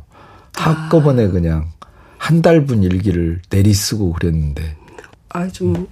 한꺼번에 0.53 1.29
그냥 1.29 1.71
한 2.19 2.43
달분 2.43 2.83
일기를 2.83 3.41
내리 3.49 3.73
쓰고 3.73 4.13
그랬는데. 4.13 4.77
아, 5.31 5.49
좀, 5.49 5.87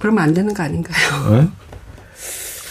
그러면 0.00 0.24
안 0.24 0.34
되는 0.34 0.52
거 0.52 0.64
아닌가요? 0.64 0.96
예? 1.32 1.48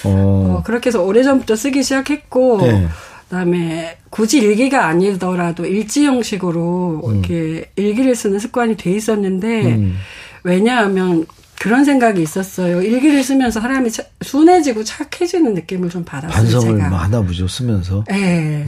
어. 0.04 0.10
어, 0.58 0.64
그렇게 0.66 0.90
해서 0.90 1.02
오래전부터 1.02 1.56
쓰기 1.56 1.82
시작했고, 1.82 2.62
네. 2.62 2.88
그다음에 3.30 3.98
굳이 4.10 4.40
일기가 4.40 4.86
아니더라도 4.88 5.66
일지 5.66 6.06
형식으로 6.06 7.04
이렇게 7.12 7.72
일기를 7.76 8.16
쓰는 8.16 8.38
습관이 8.38 8.76
돼 8.78 8.92
있었는데 8.92 9.76
음. 9.76 9.98
왜냐하면 10.44 11.26
그런 11.60 11.86
생각이 11.86 12.22
있었어요. 12.22 12.82
일기를 12.82 13.24
쓰면서 13.24 13.60
사람이 13.62 13.90
차- 13.92 14.04
순해지고 14.22 14.84
착해지는 14.84 15.54
느낌을 15.54 15.90
좀 15.90 16.04
받았어요. 16.04 16.32
반성을 16.36 16.78
제가. 16.78 16.90
많아 16.90 17.22
보죠 17.22 17.48
쓰면서 17.48 18.04
네. 18.08 18.66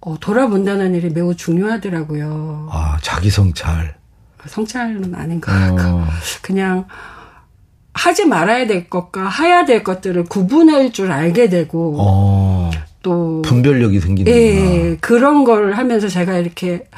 어, 0.00 0.16
돌아본다는 0.20 0.94
일이 0.94 1.08
매우 1.10 1.34
중요하더라고요. 1.34 2.68
아 2.70 2.98
자기 3.02 3.30
성찰 3.30 3.96
성찰은 4.46 5.14
아닌 5.14 5.40
것 5.40 5.50
같고 5.50 5.80
어, 5.80 6.06
그냥 6.42 6.84
하지 7.94 8.26
말아야 8.26 8.66
될 8.66 8.90
것과 8.90 9.30
해야 9.30 9.64
될 9.64 9.82
것들을 9.84 10.24
구분할 10.24 10.92
줄 10.92 11.10
알게 11.12 11.48
되고 11.48 11.96
어, 11.98 12.53
또 13.04 13.42
분별력이 13.42 14.00
생기는구나 14.00 14.36
예, 14.40 14.96
그런 15.00 15.44
걸 15.44 15.74
하면서 15.74 16.08
제가 16.08 16.38
이렇게 16.38 16.88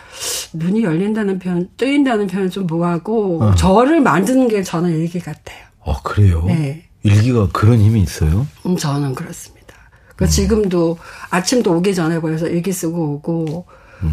눈이 0.55 0.85
열린다는 0.85 1.41
표현, 1.41 1.69
뜨인다는 1.77 2.29
표현 2.29 2.49
좀 2.49 2.67
뭐하고 2.67 3.43
어. 3.43 3.55
저를 3.57 4.01
만드는 4.01 4.49
게 4.49 4.63
저는 4.63 4.91
일기 4.93 5.19
같아요. 5.19 5.67
어 5.81 6.01
그래요 6.03 6.45
네. 6.47 6.85
일기가 7.03 7.49
그런 7.53 7.79
힘이 7.79 8.03
있어요 8.03 8.47
음, 8.65 8.77
저는 8.77 9.15
그렇습니다. 9.15 9.75
그 10.15 10.27
지금도 10.27 10.97
아침도 11.31 11.77
오기 11.77 11.95
전에 11.95 12.21
벌써 12.21 12.47
일기 12.47 12.73
쓰고 12.73 13.15
오고 13.17 13.67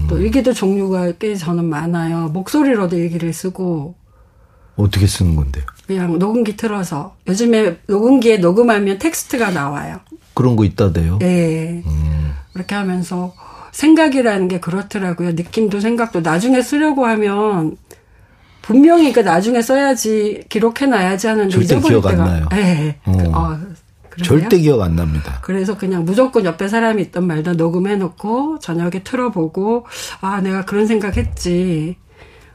또 0.10 0.18
일기도 0.20 0.52
종류가 0.54 1.14
꽤 1.20 1.36
저는 1.36 1.66
많아요. 1.66 2.28
목소리로도 2.30 2.98
일기를 2.98 3.32
쓰고 3.34 3.96
어떻게 4.76 5.06
쓰는 5.06 5.36
건데요 5.36 5.64
그냥 5.86 6.18
녹음기 6.18 6.58
틀어서 6.58 7.16
요즘에 7.28 7.78
녹음기에 7.88 8.38
녹음하면 8.38 8.98
텍스트가 8.98 9.52
나와요. 9.52 10.00
그런 10.34 10.56
거 10.56 10.66
있다대요 10.66 11.20
예. 11.22 11.84
그렇게 12.54 12.76
하면서 12.76 13.34
생각이라는 13.72 14.48
게 14.48 14.60
그렇더라고요. 14.60 15.32
느낌도 15.32 15.80
생각도 15.80 16.22
나중에 16.22 16.62
쓰려고 16.62 17.06
하면 17.08 17.76
분명히 18.62 19.12
그 19.12 19.22
나중에 19.22 19.62
써야지 19.62 20.44
기록해놔야지 20.50 21.28
하는데 21.28 21.50
절대 21.50 21.76
잊어버릴 21.76 22.02
기억 22.02 22.06
안 22.08 22.12
때가 22.12 22.26
나요. 22.26 22.48
예. 22.54 22.98
어. 23.06 23.58
그, 24.10 24.20
어? 24.20 24.24
절대 24.24 24.60
기억 24.60 24.80
안 24.82 24.96
납니다 24.96 25.40
그래서 25.42 25.76
그냥 25.76 26.06
무조건 26.06 26.46
옆에 26.46 26.68
사람이 26.68 27.02
있던 27.02 27.26
말도 27.26 27.54
녹음해놓고 27.54 28.60
저녁에 28.60 29.02
틀어보고 29.04 29.88
아 30.22 30.40
내가 30.42 30.66
그런 30.66 30.86
생각했지 30.86 31.96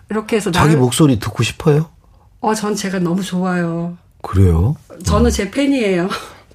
이렇게 0.08 0.36
해서 0.36 0.52
자기 0.52 0.74
나를- 0.74 0.78
목소리 0.78 1.18
듣고 1.18 1.42
싶어요 1.42 1.90
어 2.40 2.54
전 2.54 2.76
제가 2.76 3.00
너무 3.00 3.22
좋아요. 3.24 3.96
그래요 4.22 4.76
저는 5.02 5.30
제 5.32 5.50
팬이에요. 5.50 6.08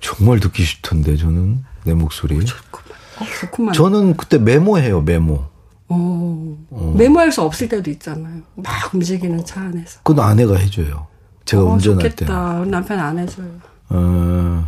정말 0.04 0.40
듣기 0.40 0.64
싫던데 0.64 1.16
저는 1.16 1.64
내 1.86 1.94
목소리 1.94 2.36
어, 2.38 3.26
좋구만. 3.40 3.74
저는 3.74 4.18
그때 4.18 4.38
메모해요 4.38 5.02
메모 5.02 5.46
어, 5.88 6.94
메모할 6.98 7.32
수 7.32 7.42
없을 7.42 7.70
때도 7.70 7.90
있잖아요. 7.92 8.42
막 8.56 8.94
움직이는 8.94 9.46
차 9.46 9.62
안에서. 9.62 10.00
그건 10.04 10.26
아내가 10.26 10.56
해줘요. 10.58 11.08
제가 11.46 11.64
어, 11.64 11.66
운전할 11.74 12.10
좋겠다. 12.12 12.64
때. 12.64 12.70
남편 12.70 13.00
안 13.00 13.18
해줘요. 13.20 13.48
어, 13.90 14.66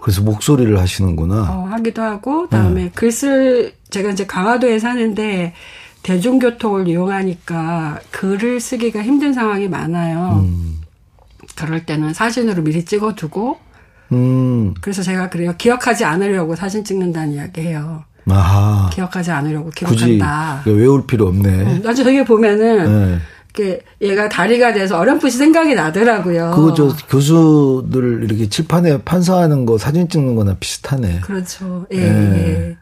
그래서 0.00 0.20
목소리를 0.22 0.78
하시는구나. 0.78 1.50
어, 1.50 1.64
하기도 1.70 2.02
하고 2.02 2.42
그다음에 2.42 2.90
글쓸 2.90 3.74
제가 3.90 4.10
이제 4.10 4.26
강화도에 4.26 4.78
사는데 4.78 5.54
대중교통을 6.02 6.88
이용하니까 6.88 8.00
글을 8.10 8.60
쓰기가 8.60 9.02
힘든 9.02 9.32
상황이 9.32 9.68
많아요. 9.68 10.40
음. 10.44 10.80
그럴 11.56 11.86
때는 11.86 12.12
사진으로 12.12 12.62
미리 12.62 12.84
찍어두고 12.84 13.58
음, 14.12 14.74
그래서 14.80 15.02
제가 15.02 15.30
그래요. 15.30 15.54
기억하지 15.56 16.04
않으려고 16.04 16.54
사진 16.54 16.84
찍는다는 16.84 17.34
이야기 17.34 17.60
해요. 17.62 18.04
아하. 18.28 18.90
기억하지 18.92 19.30
않으려고 19.30 19.70
굳이 19.76 20.04
기록한다. 20.06 20.62
외울 20.66 21.06
필요 21.06 21.26
없네. 21.26 21.62
어, 21.62 21.78
나중에 21.82 22.04
되게 22.04 22.24
보면은 22.24 22.84
네. 22.84 23.18
이렇게 23.54 23.82
얘가 24.00 24.28
다리가 24.28 24.72
돼서 24.72 24.98
어렴풋이 24.98 25.36
생각이 25.36 25.74
나더라고요. 25.74 26.52
그거 26.54 26.72
저 26.74 26.94
교수들 27.08 28.24
이렇게 28.24 28.48
칠판에 28.48 29.02
판사하는 29.02 29.66
거 29.66 29.76
사진 29.76 30.08
찍는 30.08 30.36
거나 30.36 30.56
비슷하네. 30.58 31.20
그렇죠. 31.20 31.86
예, 31.92 31.98
네. 31.98 32.48
예. 32.48 32.76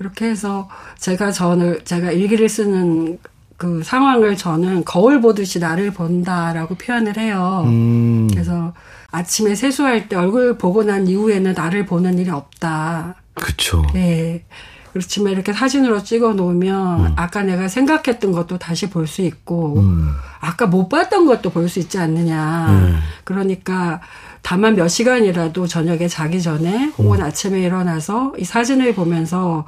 이렇게 0.00 0.26
해서 0.26 0.68
제가 0.98 1.32
저는 1.32 1.80
제가 1.84 2.12
일기를 2.12 2.48
쓰는 2.48 3.18
그 3.56 3.82
상황을 3.82 4.36
저는 4.36 4.84
거울 4.84 5.20
보듯이 5.20 5.58
나를 5.58 5.92
본다라고 5.92 6.74
표현을 6.74 7.16
해요. 7.16 7.62
음, 7.66 8.28
그래서 8.30 8.72
아침에 9.14 9.54
세수할 9.54 10.08
때 10.08 10.16
얼굴 10.16 10.58
보고 10.58 10.82
난 10.82 11.06
이후에는 11.06 11.54
나를 11.54 11.86
보는 11.86 12.18
일이 12.18 12.30
없다. 12.30 13.14
그쵸. 13.34 13.84
예. 13.94 14.44
그렇지만 14.92 15.32
이렇게 15.32 15.52
사진으로 15.52 16.02
찍어 16.04 16.34
놓으면 16.34 17.00
음. 17.06 17.12
아까 17.16 17.42
내가 17.42 17.66
생각했던 17.68 18.30
것도 18.32 18.58
다시 18.58 18.90
볼 18.90 19.06
수 19.06 19.22
있고 19.22 19.78
음. 19.80 20.12
아까 20.40 20.66
못 20.66 20.88
봤던 20.88 21.26
것도 21.26 21.50
볼 21.50 21.68
수 21.68 21.78
있지 21.80 21.98
않느냐. 21.98 22.66
음. 22.70 23.00
그러니까 23.24 24.00
다만 24.42 24.74
몇 24.74 24.88
시간이라도 24.88 25.66
저녁에 25.66 26.06
자기 26.06 26.40
전에 26.42 26.92
혹은 26.98 27.20
음. 27.20 27.24
아침에 27.24 27.60
일어나서 27.60 28.34
이 28.38 28.44
사진을 28.44 28.94
보면서 28.94 29.64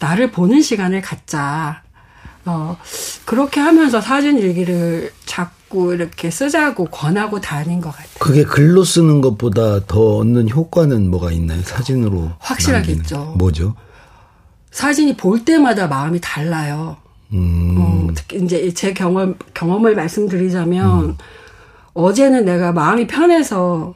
나를 0.00 0.30
보는 0.30 0.60
시간을 0.60 1.00
갖자. 1.02 1.82
어, 2.44 2.78
그렇게 3.26 3.60
하면서 3.60 4.00
사진 4.00 4.38
일기를 4.38 5.12
자 5.26 5.50
꾸 5.68 5.92
이렇게 5.92 6.30
쓰자고 6.30 6.86
권하고 6.86 7.40
다닌 7.40 7.80
것 7.80 7.90
같아요. 7.90 8.08
그게 8.18 8.42
글로 8.44 8.84
쓰는 8.84 9.20
것보다 9.20 9.84
더 9.86 10.16
얻는 10.16 10.48
효과는 10.48 11.10
뭐가 11.10 11.30
있나요? 11.32 11.60
사진으로. 11.62 12.30
확실하게 12.38 12.94
남기는. 12.94 13.38
뭐죠? 13.38 13.74
사진이 14.70 15.16
볼 15.16 15.44
때마다 15.44 15.86
마음이 15.86 16.20
달라요. 16.22 16.96
음, 17.32 17.76
어, 17.78 18.12
특히 18.14 18.42
이제 18.42 18.72
제 18.72 18.94
경험 18.94 19.34
경험을 19.52 19.94
말씀드리자면 19.94 21.18
어제는 21.92 22.44
내가 22.46 22.72
마음이 22.72 23.06
편해서 23.06 23.94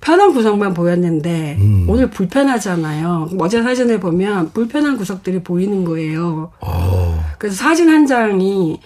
편한 0.00 0.32
구석만 0.32 0.74
보였는데 0.74 1.56
음. 1.58 1.86
오늘 1.88 2.10
불편하잖아요. 2.10 3.30
어제 3.40 3.62
사진을 3.62 3.98
보면 3.98 4.52
불편한 4.52 4.96
구석들이 4.96 5.42
보이는 5.42 5.84
거예요. 5.84 6.52
어, 6.60 7.24
그래서 7.38 7.56
사진 7.56 7.88
한 7.88 8.06
장이 8.06 8.80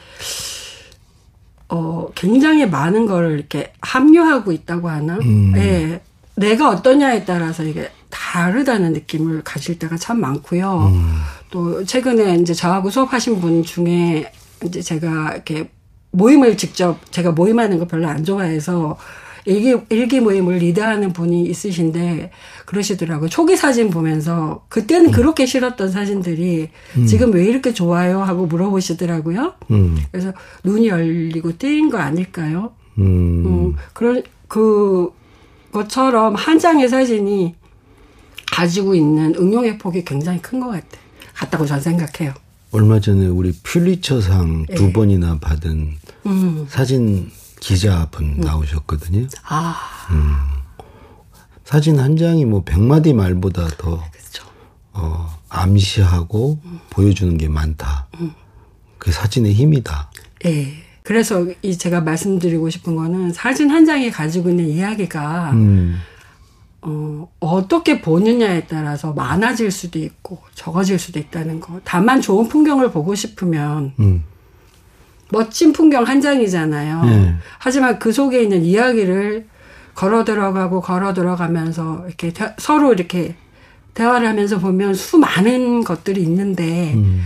어 1.72 2.06
굉장히 2.14 2.66
많은 2.66 3.06
걸 3.06 3.32
이렇게 3.32 3.72
함유하고 3.80 4.52
있다고 4.52 4.90
하나? 4.90 5.14
음. 5.22 5.54
예. 5.56 6.02
내가 6.34 6.68
어떠냐에 6.68 7.24
따라서 7.24 7.62
이게 7.62 7.90
다르다는 8.10 8.92
느낌을 8.92 9.42
가질 9.42 9.78
때가 9.78 9.96
참 9.96 10.20
많고요. 10.20 10.90
음. 10.92 11.14
또 11.50 11.82
최근에 11.82 12.36
이제 12.36 12.52
저하고 12.52 12.90
수업하신 12.90 13.40
분 13.40 13.62
중에 13.62 14.30
이제 14.62 14.82
제가 14.82 15.32
이렇게 15.32 15.70
모임을 16.10 16.58
직접 16.58 16.98
제가 17.10 17.32
모임하는 17.32 17.78
거 17.78 17.86
별로 17.86 18.06
안 18.06 18.22
좋아해서 18.22 18.98
일기 19.44 19.76
일기 19.88 20.20
모임을 20.20 20.58
리드하는 20.58 21.12
분이 21.12 21.44
있으신데 21.44 22.30
그러시더라고요. 22.66 23.28
초기 23.28 23.56
사진 23.56 23.90
보면서 23.90 24.64
그때는 24.68 25.06
음. 25.06 25.12
그렇게 25.12 25.46
싫었던 25.46 25.90
사진들이 25.90 26.68
지금 27.08 27.32
왜 27.32 27.44
이렇게 27.44 27.72
좋아요 27.72 28.22
하고 28.22 28.46
물어보시더라고요. 28.46 29.54
음, 29.70 29.98
그래서 30.10 30.32
눈이 30.64 30.88
열리고 30.88 31.58
뜨인 31.58 31.90
거 31.90 31.98
아닐까요? 31.98 32.72
음, 32.98 33.02
음, 33.46 33.76
그런 33.92 34.22
그 34.48 35.10
것처럼 35.72 36.34
한 36.34 36.58
장의 36.58 36.88
사진이 36.88 37.54
가지고 38.52 38.94
있는 38.94 39.34
응용의 39.36 39.78
폭이 39.78 40.04
굉장히 40.04 40.40
큰 40.40 40.60
것 40.60 40.68
같아. 40.68 40.86
같다고 41.34 41.64
저는 41.66 41.82
생각해요. 41.82 42.34
얼마 42.70 43.00
전에 43.00 43.26
우리 43.26 43.52
퓰리처상 43.62 44.66
두 44.76 44.84
예. 44.88 44.92
번이나 44.92 45.38
받은 45.40 45.94
음. 46.26 46.66
사진 46.68 47.30
기자분 47.62 48.38
나오셨거든요. 48.38 49.28
아, 49.44 49.76
사진 51.64 52.00
한 52.00 52.16
장이 52.16 52.44
뭐 52.44 52.64
백마디 52.64 53.14
말보다 53.14 53.68
더 53.78 54.02
그렇죠. 54.10 54.44
어, 54.92 55.38
암시하고 55.48 56.58
보여주는 56.90 57.38
게 57.38 57.48
많다. 57.48 58.08
그게 58.98 59.12
사진의 59.12 59.54
힘이다. 59.54 60.10
예. 60.46 60.72
그래서 61.04 61.46
이 61.62 61.78
제가 61.78 62.00
말씀드리고 62.00 62.68
싶은 62.68 62.96
거는 62.96 63.32
사진 63.32 63.70
한 63.70 63.86
장이 63.86 64.10
가지고 64.10 64.50
있는 64.50 64.68
이야기가 64.68 65.50
음, 65.52 66.00
어, 66.80 67.28
어떻게 67.40 68.00
보느냐에 68.00 68.66
따라서 68.66 69.12
많아질 69.12 69.70
수도 69.70 69.98
있고 70.00 70.42
적어질 70.54 70.98
수도 70.98 71.20
있다는 71.20 71.60
거. 71.60 71.80
다만 71.84 72.20
좋은 72.20 72.48
풍경을 72.48 72.90
보고 72.90 73.14
싶으면 73.14 73.94
음, 74.00 74.24
멋진 75.32 75.72
풍경 75.72 76.04
한 76.04 76.20
장이잖아요. 76.20 77.04
네. 77.04 77.34
하지만 77.58 77.98
그 77.98 78.12
속에 78.12 78.42
있는 78.42 78.62
이야기를 78.64 79.46
걸어 79.94 80.24
들어가고 80.24 80.80
걸어 80.80 81.12
들어가면서 81.14 82.04
이렇게 82.06 82.32
대- 82.32 82.54
서로 82.58 82.92
이렇게 82.92 83.34
대화를 83.94 84.28
하면서 84.28 84.58
보면 84.58 84.94
수많은 84.94 85.84
것들이 85.84 86.22
있는데 86.22 86.92
음. 86.94 87.22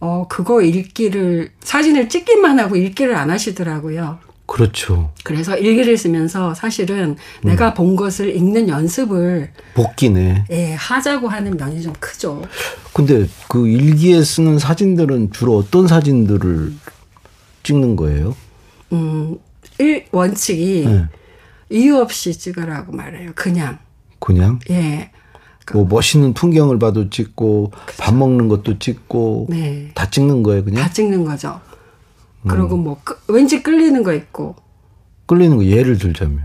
어 0.00 0.26
그거 0.28 0.62
읽기를 0.62 1.50
사진을 1.60 2.08
찍기만 2.08 2.58
하고 2.60 2.76
읽기를 2.76 3.14
안 3.16 3.30
하시더라고요. 3.30 4.18
그렇죠. 4.46 5.12
그래서 5.24 5.56
일기를 5.58 5.98
쓰면서 5.98 6.54
사실은 6.54 7.16
음. 7.44 7.48
내가 7.48 7.74
본 7.74 7.96
것을 7.96 8.34
읽는 8.34 8.68
연습을 8.70 9.50
복기네. 9.74 10.44
예, 10.50 10.72
하자고 10.72 11.28
하는 11.28 11.56
면이 11.58 11.82
좀 11.82 11.92
크죠. 12.00 12.42
근데 12.94 13.26
그 13.48 13.68
일기에 13.68 14.22
쓰는 14.22 14.58
사진들은 14.58 15.32
주로 15.32 15.58
어떤 15.58 15.86
사진들을 15.86 16.72
찍는 17.68 17.96
거예요? 17.96 18.34
음, 18.92 19.36
일, 19.78 20.06
원칙이 20.10 20.86
네. 20.86 21.04
이유 21.68 21.98
없이 21.98 22.32
찍으라고 22.32 22.92
말해요. 22.92 23.32
그냥. 23.34 23.78
그냥 24.18 24.58
예. 24.70 25.10
뭐 25.74 25.84
멋있는 25.84 26.32
풍경을 26.32 26.78
봐도 26.78 27.10
찍고 27.10 27.72
밥 27.98 28.14
먹는 28.14 28.48
것도 28.48 28.78
찍고 28.78 29.48
네. 29.50 29.90
다 29.94 30.08
찍는 30.08 30.42
거예요, 30.42 30.64
그냥? 30.64 30.82
다 30.82 30.90
찍는 30.90 31.24
거죠. 31.26 31.60
음. 32.44 32.48
그리고 32.48 32.78
뭐 32.78 32.98
끄- 33.04 33.18
왠지 33.28 33.62
끌리는 33.62 34.02
거 34.02 34.14
있고 34.14 34.56
끌리는 35.26 35.54
거 35.58 35.64
예를 35.66 35.98
들자면. 35.98 36.44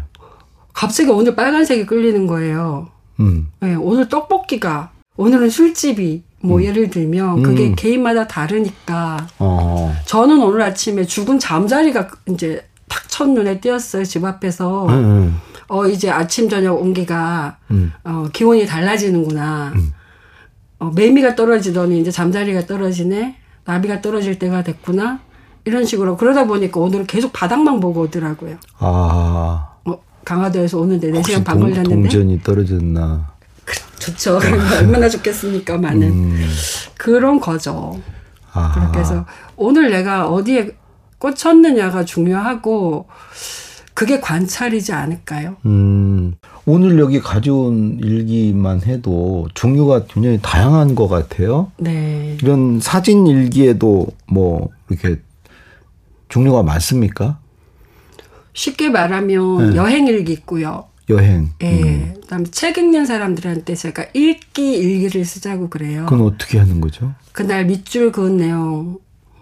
갑자기 0.73 1.09
오늘 1.09 1.36
빨간색이 1.36 1.86
끌리는 1.86 2.27
거예요. 2.27 2.89
음. 3.21 3.47
예, 3.63 3.75
오늘 3.75 4.09
떡볶이가 4.09 4.91
오늘은 5.15 5.49
술집이 5.49 6.23
뭐 6.43 6.62
예를 6.62 6.89
들면 6.89 7.41
그게 7.41 7.69
음. 7.69 7.75
개인마다 7.75 8.27
다르니까 8.27 9.27
어. 9.39 9.95
저는 10.06 10.41
오늘 10.43 10.62
아침에 10.62 11.06
죽은 11.06 11.39
잠자리가 11.39 12.10
이제 12.27 12.67
탁 12.89 13.08
첫눈에 13.08 13.62
띄었어요 13.62 14.03
집 14.03 14.25
앞에서 14.25 14.88
응, 14.89 14.93
응. 14.93 15.36
어 15.69 15.88
이제 15.88 16.10
아침 16.10 16.49
저녁 16.49 16.82
온기가 16.82 17.58
음. 17.71 17.93
어 18.03 18.27
기온이 18.34 18.65
달라지는구나 18.65 19.73
어, 20.79 20.91
매미가 20.93 21.36
떨어지더니 21.36 22.01
이제 22.01 22.12
잠자리가 22.12 22.65
떨어지네 22.65 23.38
나비가 23.63 24.01
떨어질 24.01 24.38
때가 24.38 24.63
됐구나 24.63 25.21
이런 25.63 25.86
식으로 25.86 26.17
그러다 26.17 26.45
보니까 26.45 26.82
오늘은 26.82 27.08
계속 27.08 27.32
바닥만 27.32 27.79
보고 27.79 28.01
오더라고요 28.01 28.58
아. 28.79 29.69
어, 29.86 29.99
강화도에서 30.25 30.79
오는데 30.79 31.10
4시간 31.12 31.15
혹시 31.15 31.43
반 31.43 31.60
동, 31.60 31.69
걸렸는데 31.69 31.95
동전이 31.95 32.41
떨어졌나. 32.43 33.33
그, 34.03 34.11
좋죠 34.11 34.39
얼마나 34.79 35.07
좋겠습니까 35.09 35.77
많은 35.77 36.03
음. 36.03 36.49
그런 36.97 37.39
거죠 37.39 37.99
아. 38.51 38.73
그렇게 38.73 38.99
해서 38.99 39.25
오늘 39.55 39.91
내가 39.91 40.27
어디에 40.27 40.71
꽂혔느냐가 41.19 42.03
중요하고 42.03 43.07
그게 43.93 44.19
관찰이지 44.19 44.91
않을까요? 44.91 45.55
음. 45.65 46.33
오늘 46.65 46.99
여기 46.99 47.19
가져온 47.19 47.99
일기만 48.01 48.81
해도 48.83 49.47
종류가 49.53 50.05
굉장히 50.07 50.39
다양한 50.41 50.95
것 50.95 51.07
같아요. 51.07 51.71
네. 51.77 52.37
이런 52.41 52.79
사진 52.79 53.27
일기에도 53.27 54.07
뭐 54.27 54.69
이렇게 54.89 55.19
종류가 56.29 56.63
많습니까? 56.63 57.39
쉽게 58.53 58.89
말하면 58.89 59.71
네. 59.71 59.75
여행 59.75 60.07
일기 60.07 60.33
있고요. 60.33 60.85
여행. 61.09 61.51
예. 61.61 61.83
음. 61.83 62.13
그다음에 62.21 62.45
책 62.51 62.77
읽는 62.77 63.05
사람들한테 63.05 63.75
제가 63.75 64.05
읽기 64.13 64.77
일기를 64.77 65.25
쓰자고 65.25 65.69
그래요. 65.69 66.05
그건 66.07 66.25
어떻게 66.25 66.59
하는 66.59 66.81
거죠? 66.81 67.13
그날 67.31 67.65
밑줄 67.65 68.11
그은 68.11 68.37
내용 68.37 68.97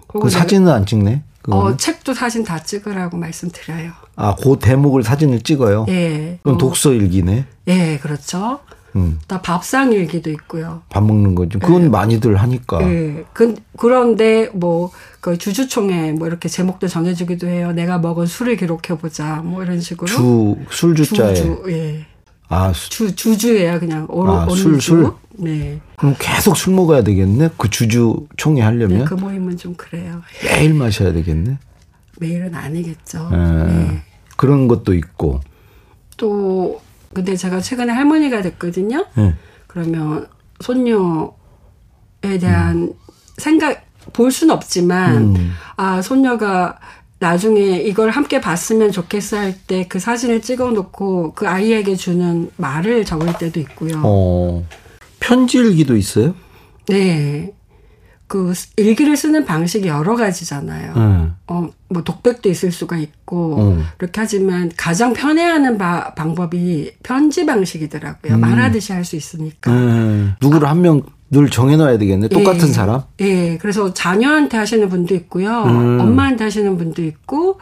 그 0.08 0.30
사진은 0.30 0.72
안 0.72 0.86
찍네. 0.86 1.24
어, 1.48 1.76
책도 1.76 2.14
사진 2.14 2.44
다 2.44 2.62
찍으라고 2.62 3.18
말씀드려요. 3.18 3.94
아, 4.16 4.36
그 4.36 4.58
대목을 4.60 5.04
사진을 5.04 5.42
찍어요? 5.42 5.86
예. 5.90 6.40
그럼 6.44 6.56
어, 6.56 6.58
독서 6.58 6.94
일기네? 6.94 7.46
예, 7.68 7.98
그렇죠. 8.00 8.60
음. 8.96 9.20
나 9.28 9.42
밥상 9.42 9.94
일기도 9.94 10.30
있고요. 10.32 10.82
밥 10.90 11.04
먹는 11.04 11.36
거죠. 11.36 11.60
그건 11.60 11.92
많이들 11.92 12.36
하니까. 12.36 12.82
예. 12.84 13.24
그, 13.34 13.56
그런데 13.78 14.50
뭐, 14.54 14.92
그 15.20 15.38
주주총회 15.38 16.14
뭐 16.14 16.28
이렇게 16.28 16.50
제목도 16.50 16.88
정해주기도 16.88 17.48
해요. 17.48 17.72
내가 17.72 18.00
먹은 18.00 18.26
술을 18.26 18.58
기록해 18.58 18.98
보자. 19.00 19.38
뭐 19.44 19.64
이런 19.64 19.80
식으로. 19.80 20.08
주, 20.08 20.58
술주자에. 20.70 21.34
주주, 21.36 21.64
예. 21.70 22.06
아, 22.50 22.74
수, 22.74 22.90
주, 22.90 23.16
주주예요. 23.16 23.80
그냥. 23.80 24.06
오로, 24.10 24.32
아, 24.34 24.50
술, 24.50 24.78
주. 24.78 24.82
술? 24.82 25.12
네. 25.38 25.80
그럼 25.96 26.16
계속 26.20 26.58
술 26.58 26.74
먹어야 26.74 27.04
되겠네? 27.04 27.52
그 27.58 27.70
주주 27.70 28.28
총회 28.36 28.60
네. 28.60 28.66
하려면? 28.66 29.06
그 29.06 29.14
모임은 29.14 29.58
좀 29.58 29.74
그래요. 29.76 30.22
매일 30.44 30.74
마셔야 30.74 31.14
되겠네? 31.14 31.58
매일은 32.20 32.54
아니겠죠. 32.54 33.30
예. 33.32 33.38
네. 33.38 34.04
그런 34.36 34.68
것도 34.68 34.94
있고. 34.94 35.40
또, 36.18 36.82
근데 37.14 37.36
제가 37.36 37.60
최근에 37.62 37.92
할머니가 37.92 38.42
됐거든요. 38.42 39.06
예. 39.18 39.36
그러면 39.68 40.28
손녀에 40.62 42.38
대한 42.40 42.94
생각 43.38 43.86
볼 44.14 44.32
수는 44.32 44.54
없지만 44.56 45.36
음. 45.36 45.52
아 45.78 46.02
손녀가 46.02 46.80
나중에 47.20 47.78
이걸 47.82 48.10
함께 48.10 48.42
봤으면 48.42 48.92
좋겠어 48.92 49.38
할 49.38 49.54
때 49.68 49.86
그 49.88 50.00
사진을 50.00 50.42
찍어 50.42 50.72
놓고 50.72 51.34
그 51.34 51.48
아이에게 51.48 51.96
주는 51.96 52.50
말을 52.58 53.06
적을 53.06 53.34
때도 53.38 53.60
있고요. 53.60 54.02
어. 54.04 54.66
편지 55.20 55.58
일기도 55.60 55.96
있어요? 55.96 56.34
네. 56.88 57.54
그 58.32 58.54
일기를 58.78 59.18
쓰는 59.18 59.44
방식이 59.44 59.90
여러 59.90 60.16
가지잖아요. 60.16 60.94
예. 60.96 61.32
어, 61.48 61.70
뭐 61.90 62.02
독백도 62.02 62.48
있을 62.48 62.72
수가 62.72 62.96
있고 62.98 63.56
어. 63.60 63.84
그렇게 63.98 64.22
하지만 64.22 64.72
가장 64.78 65.12
편애하는 65.12 65.78
바, 65.78 66.14
방법이 66.14 66.94
편지 67.04 67.46
방식이더라고요. 67.46 68.38
말하듯이 68.38 68.94
할 68.94 69.04
수 69.04 69.18
있으니까. 69.18 69.70
예. 69.74 70.30
누구를 70.42 70.70
한명 70.70 71.02
늘 71.30 71.50
정해놔야 71.50 71.98
되겠네. 71.98 72.30
똑같은 72.30 72.70
예. 72.70 72.72
사람? 72.72 73.02
예, 73.20 73.58
그래서 73.58 73.94
자녀한테 73.94 74.56
하시는 74.56 74.88
분도 74.88 75.14
있고요. 75.16 75.64
음. 75.64 76.00
엄마한테 76.00 76.46
하시는 76.46 76.78
분도 76.78 77.02
있고, 77.04 77.60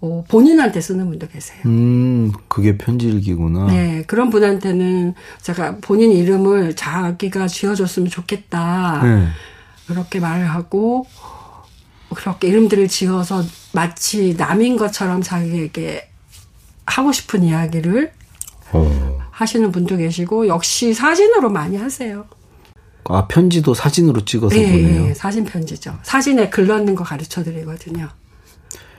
어, 0.00 0.24
본인한테 0.28 0.80
쓰는 0.80 1.10
분도 1.10 1.28
계세요. 1.28 1.58
음, 1.66 2.32
그게 2.48 2.78
편지 2.78 3.08
일기구나. 3.08 3.66
네, 3.66 4.02
그런 4.06 4.30
분한테는 4.30 5.12
제가 5.42 5.76
본인 5.82 6.12
이름을 6.12 6.74
자기가 6.74 7.48
지어줬으면 7.48 8.08
좋겠다. 8.08 9.02
예. 9.04 9.26
그렇게 9.86 10.20
말을 10.20 10.48
하고, 10.48 11.06
그렇게 12.14 12.48
이름들을 12.48 12.88
지어서 12.88 13.42
마치 13.72 14.34
남인 14.36 14.76
것처럼 14.76 15.22
자기에게 15.22 16.08
하고 16.86 17.12
싶은 17.12 17.42
이야기를 17.42 18.12
어. 18.72 19.18
하시는 19.30 19.70
분도 19.72 19.96
계시고, 19.96 20.48
역시 20.48 20.94
사진으로 20.94 21.50
많이 21.50 21.76
하세요. 21.76 22.26
아, 23.08 23.26
편지도 23.26 23.74
사진으로 23.74 24.24
찍어서 24.24 24.56
예, 24.56 24.70
보내요. 24.70 25.08
예, 25.08 25.14
사진 25.14 25.44
편지죠. 25.44 25.98
사진에 26.02 26.50
글 26.50 26.66
넣는 26.66 26.94
거 26.94 27.04
가르쳐 27.04 27.42
드리거든요. 27.44 28.08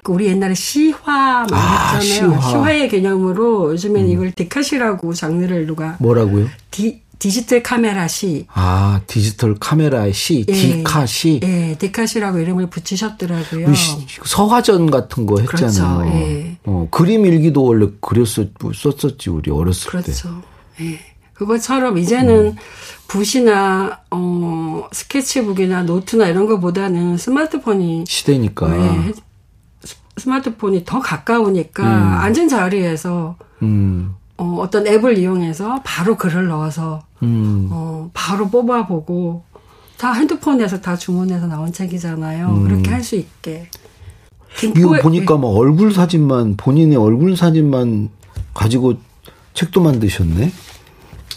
그 0.03 0.13
우리 0.13 0.27
옛날에 0.27 0.53
시화 0.53 1.45
많이 1.49 1.53
아, 1.53 1.97
했잖아요. 1.97 2.39
시화. 2.39 2.61
음. 2.61 2.67
의 2.69 2.87
개념으로 2.87 3.71
요즘엔 3.71 4.07
이걸 4.07 4.31
디카시라고 4.31 5.13
장르를 5.13 5.67
누가 5.67 5.97
뭐라고요? 5.99 6.47
디, 6.71 7.01
디지털 7.19 7.63
카메라 7.63 8.07
시. 8.07 8.45
아, 8.53 9.01
디지털 9.07 9.55
카메라의 9.59 10.13
시, 10.13 10.45
예. 10.47 10.53
디카 10.53 11.05
시. 11.07 11.39
예, 11.43 11.75
디카 11.79 12.05
시라고 12.05 12.37
이름을 12.39 12.67
붙이셨더라고요. 12.69 13.73
시- 13.73 14.05
서화전 14.23 14.91
같은 14.91 15.25
거 15.25 15.39
했잖아요. 15.39 15.97
그렇죠, 15.99 16.15
예. 16.15 16.57
어, 16.65 16.87
그림 16.91 17.25
일기도 17.25 17.63
원래 17.63 17.87
그렸었, 18.01 18.49
썼었지, 18.75 19.29
우리 19.31 19.49
어렸을 19.51 19.91
때. 19.91 20.01
그렇죠. 20.03 20.41
예. 20.81 20.99
그것처럼 21.33 21.97
이제는 21.99 22.55
붓이나 23.07 23.99
어 24.09 24.87
스케치북이나 24.91 25.83
노트나 25.83 26.27
이런 26.27 26.47
거보다는 26.47 27.17
스마트폰이 27.17 28.05
시대니까. 28.07 28.75
예, 29.07 29.13
스- 29.83 29.95
스마트폰이 30.17 30.83
더 30.83 30.99
가까우니까 30.99 31.83
음. 31.83 32.17
앉은 32.21 32.49
자리에서 32.49 33.37
음, 33.61 34.15
어, 34.37 34.57
어떤 34.61 34.85
앱을 34.87 35.17
이용해서 35.17 35.81
바로 35.83 36.15
글을 36.15 36.47
넣어서 36.47 37.01
음. 37.23 37.69
어, 37.71 38.09
바로 38.13 38.47
뽑아보고 38.49 39.43
다 39.97 40.13
핸드폰에서 40.13 40.79
다 40.79 40.95
주문해서 40.95 41.47
나온 41.47 41.73
책이잖아요. 41.73 42.63
그렇게 42.67 42.91
할 42.91 43.03
수 43.03 43.15
있게. 43.15 43.67
음. 44.63 44.73
이거 44.75 44.91
보니까 45.01 45.37
막 45.37 45.47
얼굴 45.47 45.91
사진만, 45.93 46.55
본인의 46.57 46.97
얼굴 46.97 47.35
사진만 47.35 48.09
가지고 48.53 48.93
책도 49.53 49.81
만드셨네? 49.81 50.51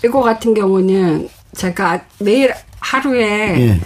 이거 0.04 0.22
같은 0.22 0.52
경우는 0.54 1.28
제가 1.54 2.02
매일 2.20 2.52
하루에 2.80 3.60
예. 3.60 3.80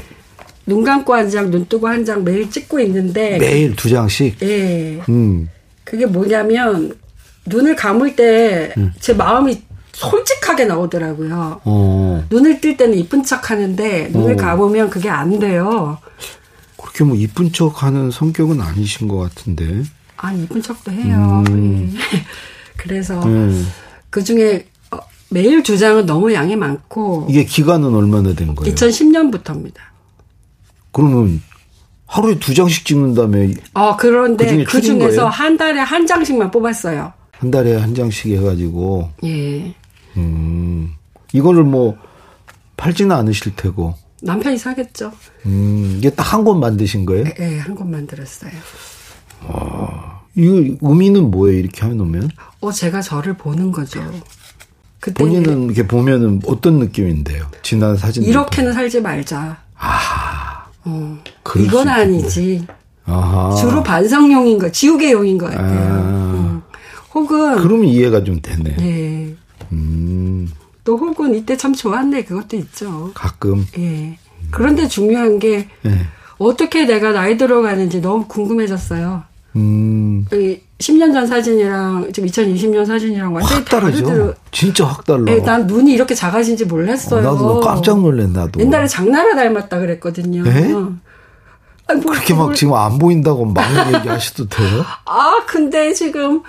눈 0.66 0.82
감고 0.84 1.14
한 1.14 1.28
장, 1.30 1.50
눈 1.50 1.66
뜨고 1.66 1.86
한 1.88 2.04
장 2.04 2.24
매일 2.24 2.48
찍고 2.50 2.80
있는데 2.80 3.38
매일 3.38 3.74
두 3.76 3.88
장씩. 3.88 4.40
예. 4.42 5.00
음. 5.08 5.48
그게 5.84 6.06
뭐냐면 6.06 6.94
눈을 7.46 7.76
감을 7.76 8.16
때제 8.16 8.74
음. 8.78 9.16
마음이 9.16 9.62
솔직하게 9.92 10.64
나오더라고요. 10.64 11.60
어. 11.64 12.24
눈을 12.30 12.60
뜰 12.60 12.76
때는 12.76 12.98
이쁜 12.98 13.22
척 13.22 13.50
하는데 13.50 14.08
눈을 14.08 14.34
어. 14.34 14.36
감으면 14.36 14.90
그게 14.90 15.08
안 15.08 15.38
돼요. 15.38 15.98
그렇게 16.76 17.04
뭐 17.04 17.16
이쁜 17.16 17.52
척 17.52 17.82
하는 17.82 18.10
성격은 18.10 18.60
아니신 18.60 19.08
것 19.08 19.18
같은데. 19.18 19.84
아니 20.16 20.42
이쁜 20.42 20.62
척도 20.62 20.90
해요. 20.92 21.44
예. 21.48 21.88
그래서 22.76 23.22
음. 23.24 23.66
그 24.10 24.22
중에 24.24 24.66
어, 24.90 24.98
매일 25.30 25.62
두 25.62 25.78
장은 25.78 26.06
너무 26.06 26.32
양이 26.32 26.56
많고 26.56 27.26
이게 27.30 27.44
기간은 27.44 27.94
얼마나 27.94 28.34
된 28.34 28.54
거예요? 28.54 28.74
2010년부터입니다. 28.74 29.76
그러면 30.92 31.42
하루에 32.06 32.38
두 32.38 32.54
장씩 32.54 32.84
찍는다며 32.84 33.48
어 33.74 33.96
그런데 33.96 34.44
그 34.44 34.50
중에 34.50 34.64
그 34.64 34.80
줄인 34.80 35.00
중에서 35.00 35.16
거예요? 35.16 35.28
한 35.28 35.56
달에 35.56 35.80
한 35.80 36.06
장씩만 36.06 36.50
뽑았어요. 36.50 37.12
한 37.38 37.50
달에 37.50 37.76
한 37.76 37.94
장씩 37.94 38.32
해가지고, 38.32 39.10
예. 39.24 39.74
음, 40.16 40.94
이거를 41.32 41.64
뭐 41.64 41.96
팔지는 42.76 43.14
않으실 43.14 43.54
테고, 43.56 43.94
남편이 44.22 44.56
사겠죠. 44.58 45.12
음, 45.46 45.96
이게 45.98 46.10
딱 46.10 46.32
한 46.32 46.44
권 46.44 46.60
만드신 46.60 47.04
거예요? 47.06 47.24
예, 47.38 47.58
한 47.58 47.74
권 47.74 47.90
만들었어요. 47.90 48.52
이거 50.36 50.76
의미는 50.80 51.30
뭐예요? 51.30 51.58
이렇게 51.58 51.86
해놓으면 51.86 52.30
어, 52.60 52.72
제가 52.72 53.00
저를 53.02 53.36
보는 53.36 53.70
거죠. 53.70 54.00
본인은 55.14 55.64
이렇게 55.66 55.86
보면은 55.86 56.40
어떤 56.46 56.78
느낌인데요? 56.78 57.46
지난 57.62 57.96
사진 57.96 58.22
이렇게는 58.22 58.72
살지 58.72 59.02
말자. 59.02 59.58
어, 60.86 61.18
그럴 61.42 61.66
이건 61.66 61.84
수 61.84 61.90
아니지. 61.90 62.66
아하. 63.04 63.54
주로 63.56 63.82
반성용인 63.82 64.58
거, 64.58 64.72
지우개용인 64.72 65.36
것 65.36 65.50
같아요. 65.50 65.92
아. 65.92 66.23
음. 67.14 67.20
혹은 67.22 67.56
그러면 67.62 67.84
이해가 67.86 68.24
좀 68.24 68.40
되네. 68.40 68.76
예. 68.80 69.34
음, 69.72 70.50
또 70.84 70.96
혹은 70.98 71.34
이때 71.34 71.56
참 71.56 71.72
좋았네 71.74 72.24
그것도 72.24 72.56
있죠. 72.56 73.10
가끔. 73.14 73.66
예. 73.78 74.18
그런데 74.50 74.86
중요한 74.88 75.38
게 75.38 75.68
예. 75.86 76.06
어떻게 76.38 76.84
내가 76.84 77.12
나이 77.12 77.36
들어가는지 77.36 78.00
너무 78.00 78.26
궁금해졌어요. 78.26 79.22
음, 79.56 80.26
이 80.32 80.58
10년 80.78 81.12
전 81.12 81.26
사진이랑 81.28 82.10
지금 82.12 82.28
2020년 82.28 82.84
사진이랑 82.84 83.32
완전히 83.32 83.54
확 83.60 83.64
다르죠. 83.68 84.04
다르더라. 84.06 84.34
진짜 84.50 84.84
확 84.84 85.04
달라. 85.04 85.24
예, 85.28 85.36
난 85.40 85.66
눈이 85.68 85.92
이렇게 85.92 86.14
작아진지 86.14 86.64
몰랐어요. 86.64 87.20
어, 87.28 87.32
나도 87.32 87.60
깜짝 87.60 88.00
놀래 88.00 88.26
나도. 88.26 88.60
옛날에 88.60 88.86
장나라 88.88 89.34
닮았다 89.36 89.78
그랬거든요. 89.78 90.44
에? 90.46 90.72
아니, 91.86 92.00
뭐 92.00 92.12
그렇게 92.12 92.34
막 92.34 92.40
그걸- 92.40 92.54
지금 92.56 92.74
안 92.74 92.98
보인다고 92.98 93.44
막 93.46 93.64
얘기하셔도 93.94 94.48
돼요? 94.48 94.84
아, 95.06 95.36
근데 95.46 95.92
지금 95.92 96.42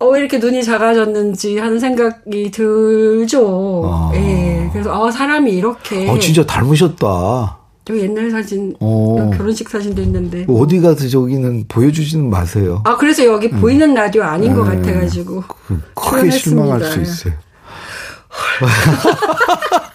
어, 0.00 0.06
왜 0.08 0.20
이렇게 0.20 0.38
눈이 0.38 0.64
작아졌는지 0.64 1.58
하는 1.58 1.78
생각이 1.78 2.50
들죠. 2.50 3.82
아. 3.84 4.10
예. 4.14 4.68
그래서 4.72 4.98
어, 4.98 5.10
사람이 5.10 5.52
이렇게 5.52 6.08
어, 6.08 6.18
진짜 6.18 6.44
닮으셨다. 6.44 7.58
저 7.84 7.96
옛날 7.98 8.30
사진 8.30 8.74
어. 8.80 9.30
결혼식 9.36 9.68
사진도 9.68 10.00
있는데 10.02 10.46
어디 10.48 10.80
가서 10.80 11.06
저기는 11.08 11.66
보여주지는 11.68 12.30
마세요. 12.30 12.82
아 12.84 12.96
그래서 12.96 13.24
여기 13.26 13.50
보이는 13.50 13.92
라디오 13.94 14.22
아닌 14.22 14.54
것 14.54 14.64
같아가지고 14.64 15.44
그, 15.66 15.80
크게 15.94 16.30
실망할 16.30 16.80
수 16.82 16.90
출연했습니다. 16.90 17.02
있어요. 17.02 17.34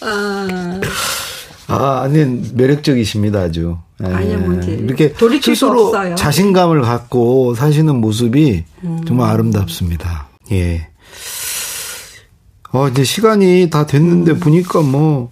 아, 0.00 0.80
아, 1.84 2.00
아니, 2.02 2.24
매력적이십니다, 2.54 3.40
아주. 3.40 3.76
예. 4.02 4.06
아니요, 4.06 4.38
뭔지 4.38 4.70
이렇게 4.70 5.12
돌이킬 5.12 5.54
수 5.54 5.66
스스로 5.66 5.88
없어요. 5.88 6.14
자신감을 6.14 6.80
갖고 6.80 7.54
사시는 7.54 7.96
모습이 7.96 8.64
음. 8.84 9.00
정말 9.06 9.30
아름답습니다. 9.30 10.28
예. 10.52 10.88
어, 12.72 12.88
이제 12.88 13.04
시간이 13.04 13.68
다 13.70 13.86
됐는데 13.86 14.32
음. 14.32 14.40
보니까 14.40 14.80
뭐, 14.80 15.30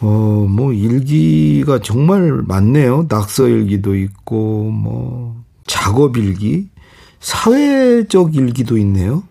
어, 0.00 0.46
뭐, 0.48 0.72
일기가 0.74 1.80
정말 1.80 2.42
많네요. 2.46 3.06
낙서 3.08 3.48
일기도 3.48 3.96
있고, 3.96 4.70
뭐, 4.70 5.42
작업 5.66 6.18
일기, 6.18 6.68
사회적 7.20 8.36
일기도 8.36 8.76
있네요. 8.78 9.22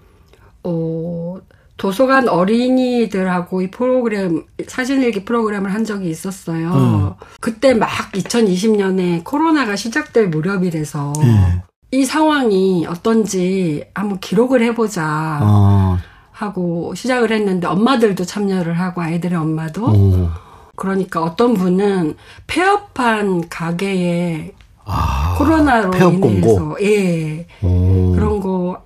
어, 0.63 1.37
도서관 1.79 2.27
어린이들하고 2.27 3.61
이 3.61 3.71
프로그램, 3.71 4.43
사진일기 4.67 5.23
프로그램을 5.23 5.73
한 5.73 5.85
적이 5.85 6.09
있었어요. 6.09 6.73
음. 6.73 7.11
그때 7.39 7.73
막 7.73 7.89
2020년에 8.11 9.23
코로나가 9.23 9.77
시작될 9.77 10.27
무렵이라서 10.27 11.13
네. 11.21 11.63
이 11.91 12.03
상황이 12.03 12.85
어떤지 12.85 13.85
한번 13.95 14.19
기록을 14.19 14.61
해보자 14.61 15.03
아, 15.05 15.97
하고 16.31 16.93
시작을 16.95 17.31
했는데 17.31 17.65
엄마들도 17.65 18.25
참여를 18.25 18.77
하고 18.77 19.01
아이들의 19.01 19.39
엄마도 19.39 19.85
오. 19.85 20.29
그러니까 20.75 21.23
어떤 21.23 21.53
분은 21.53 22.15
폐업한 22.45 23.47
가게에 23.47 24.53
아, 24.83 25.35
코로나로 25.37 25.91
인해서. 26.11 26.75
예 26.81 27.47
오. 27.63 28.11
그런 28.11 28.41
거 28.41 28.83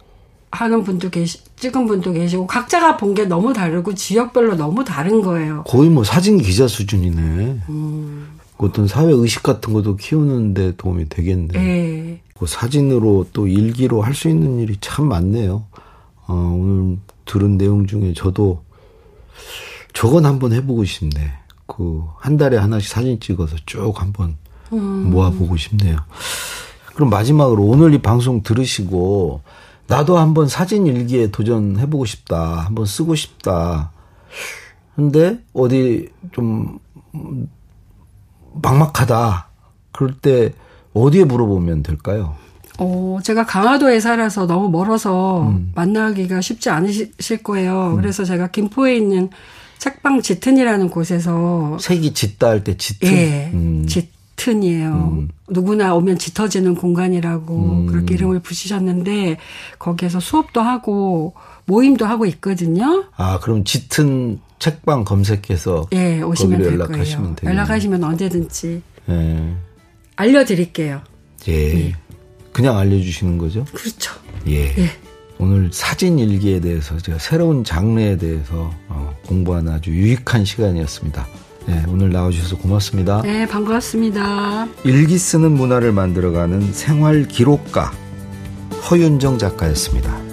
하는 0.54 0.84
분도 0.84 1.10
계시 1.10 1.40
찍은 1.56 1.88
분도 1.88 2.12
계시고 2.14 2.46
각자가 2.48 2.96
본 2.98 3.14
게 3.16 3.26
너무 3.26 3.54
다르고 3.54 3.94
지역별로 3.96 4.56
너무 4.56 4.84
다른 4.84 5.22
거예요. 5.22 5.64
거의 5.64 5.90
뭐 5.90 6.04
사진 6.04 6.38
기자 6.38 6.68
수준이네. 6.68 7.62
음, 7.70 8.28
어떤 8.58 8.88
사회 8.88 9.12
의식 9.12 9.42
같은 9.44 9.74
것도 9.74 9.96
키우는데 9.98 10.76
도움이 10.78 11.10
되겠네. 11.10 11.60
예. 11.60 12.22
그 12.38 12.46
사진으로 12.48 13.28
또 13.34 13.48
일기로 13.48 14.02
할 14.04 14.14
수 14.14 14.30
있는 14.30 14.60
일이 14.60 14.78
참 14.80 15.08
많네요. 15.08 15.64
어, 16.28 16.34
오늘 16.34 16.98
들은 17.26 17.58
내용 17.58 17.88
중에 17.88 18.14
저도 18.16 18.64
저건 19.94 20.26
한번 20.26 20.54
해보고 20.54 20.86
싶네. 20.86 21.34
그 21.66 22.04
한 22.20 22.38
달에 22.38 22.58
하나씩 22.58 22.90
사진 22.90 23.20
찍어서 23.20 23.56
쭉 23.66 24.00
한번 24.00 24.36
모아보고 24.70 25.58
싶네요. 25.58 25.98
그럼 26.96 27.10
마지막으로 27.10 27.64
오늘 27.64 27.94
이 27.94 27.98
방송 28.02 28.44
들으시고 28.44 29.42
나도 29.94 30.18
한번 30.18 30.48
사진 30.48 30.88
일기에 30.88 31.28
도전해보고 31.30 32.06
싶다. 32.06 32.62
한번 32.66 32.88
쓰고 32.88 33.14
싶다. 33.14 33.92
근데 34.96 35.38
어디 35.54 36.10
좀 36.32 36.80
음, 37.14 37.48
막막하다. 38.56 39.50
그럴 39.92 40.16
때 40.20 40.52
어디에 40.94 41.26
물어보면 41.26 41.84
될까요? 41.84 42.36
어, 42.80 43.20
제가 43.24 43.46
강화도에 43.46 44.00
살아서 44.00 44.48
너무 44.48 44.70
멀어서 44.70 45.44
음. 45.44 45.72
만나기가 45.76 46.42
쉽지 46.42 46.72
않으실 46.72 47.44
거예요. 47.44 47.94
그래서 47.96 48.24
제가 48.26 48.48
김포에 48.48 48.98
있는 48.98 49.30
책방 49.78 50.22
짙은이라는 50.24 50.90
곳에서 50.90 51.78
색이 51.80 52.14
짙다 52.14 52.48
할 52.50 52.64
때 52.64 52.76
짙은. 52.78 53.12
예, 53.12 53.52
음. 53.54 53.86
짙 53.88 54.12
은이에요. 54.48 55.28
누구나 55.50 55.96
오면 55.96 56.18
짙어지는 56.18 56.76
공간이라고 56.76 57.56
음. 57.56 57.86
그렇게 57.88 58.16
이름을 58.16 58.40
붙이셨는데 58.40 59.38
거기에서 59.80 60.20
수업도 60.20 60.62
하고 60.62 61.34
모임도 61.66 62.06
하고 62.06 62.26
있거든요. 62.26 63.06
아, 63.16 63.40
그럼 63.40 63.64
짙은 63.64 64.40
책방 64.60 65.04
검색해서 65.04 65.88
예, 65.94 66.22
오시면 66.22 66.60
거기로 66.60 66.70
될 66.70 66.80
연락하시면 66.80 67.36
거예요. 67.36 67.54
연락하시면 67.54 68.04
언제든지 68.04 68.82
예. 69.10 69.56
알려드릴게요. 70.16 71.02
예. 71.48 71.94
그냥 72.52 72.78
알려주시는 72.78 73.38
거죠? 73.38 73.66
그렇죠. 73.74 74.14
예. 74.48 74.76
예. 74.78 74.90
오늘 75.40 75.70
사진 75.74 76.20
일기에 76.20 76.60
대해서 76.60 76.98
제가 76.98 77.18
새로운 77.18 77.64
장르에 77.64 78.18
대해서 78.18 78.72
어, 78.88 79.14
공부하는 79.26 79.74
아주 79.74 79.92
유익한 79.92 80.46
시간이었습니다. 80.46 81.28
예, 81.70 81.84
오늘 81.88 82.12
나와주셔서 82.12 82.58
고맙습니다. 82.58 83.22
네, 83.22 83.48
반갑습니다. 83.48 84.68
일기 84.84 85.18
쓰는 85.18 85.52
문화를 85.52 85.92
만들어가는 85.92 86.74
생활 86.74 87.26
기록가 87.28 87.92
허윤정 88.90 89.38
작가였습니다. 89.38 90.33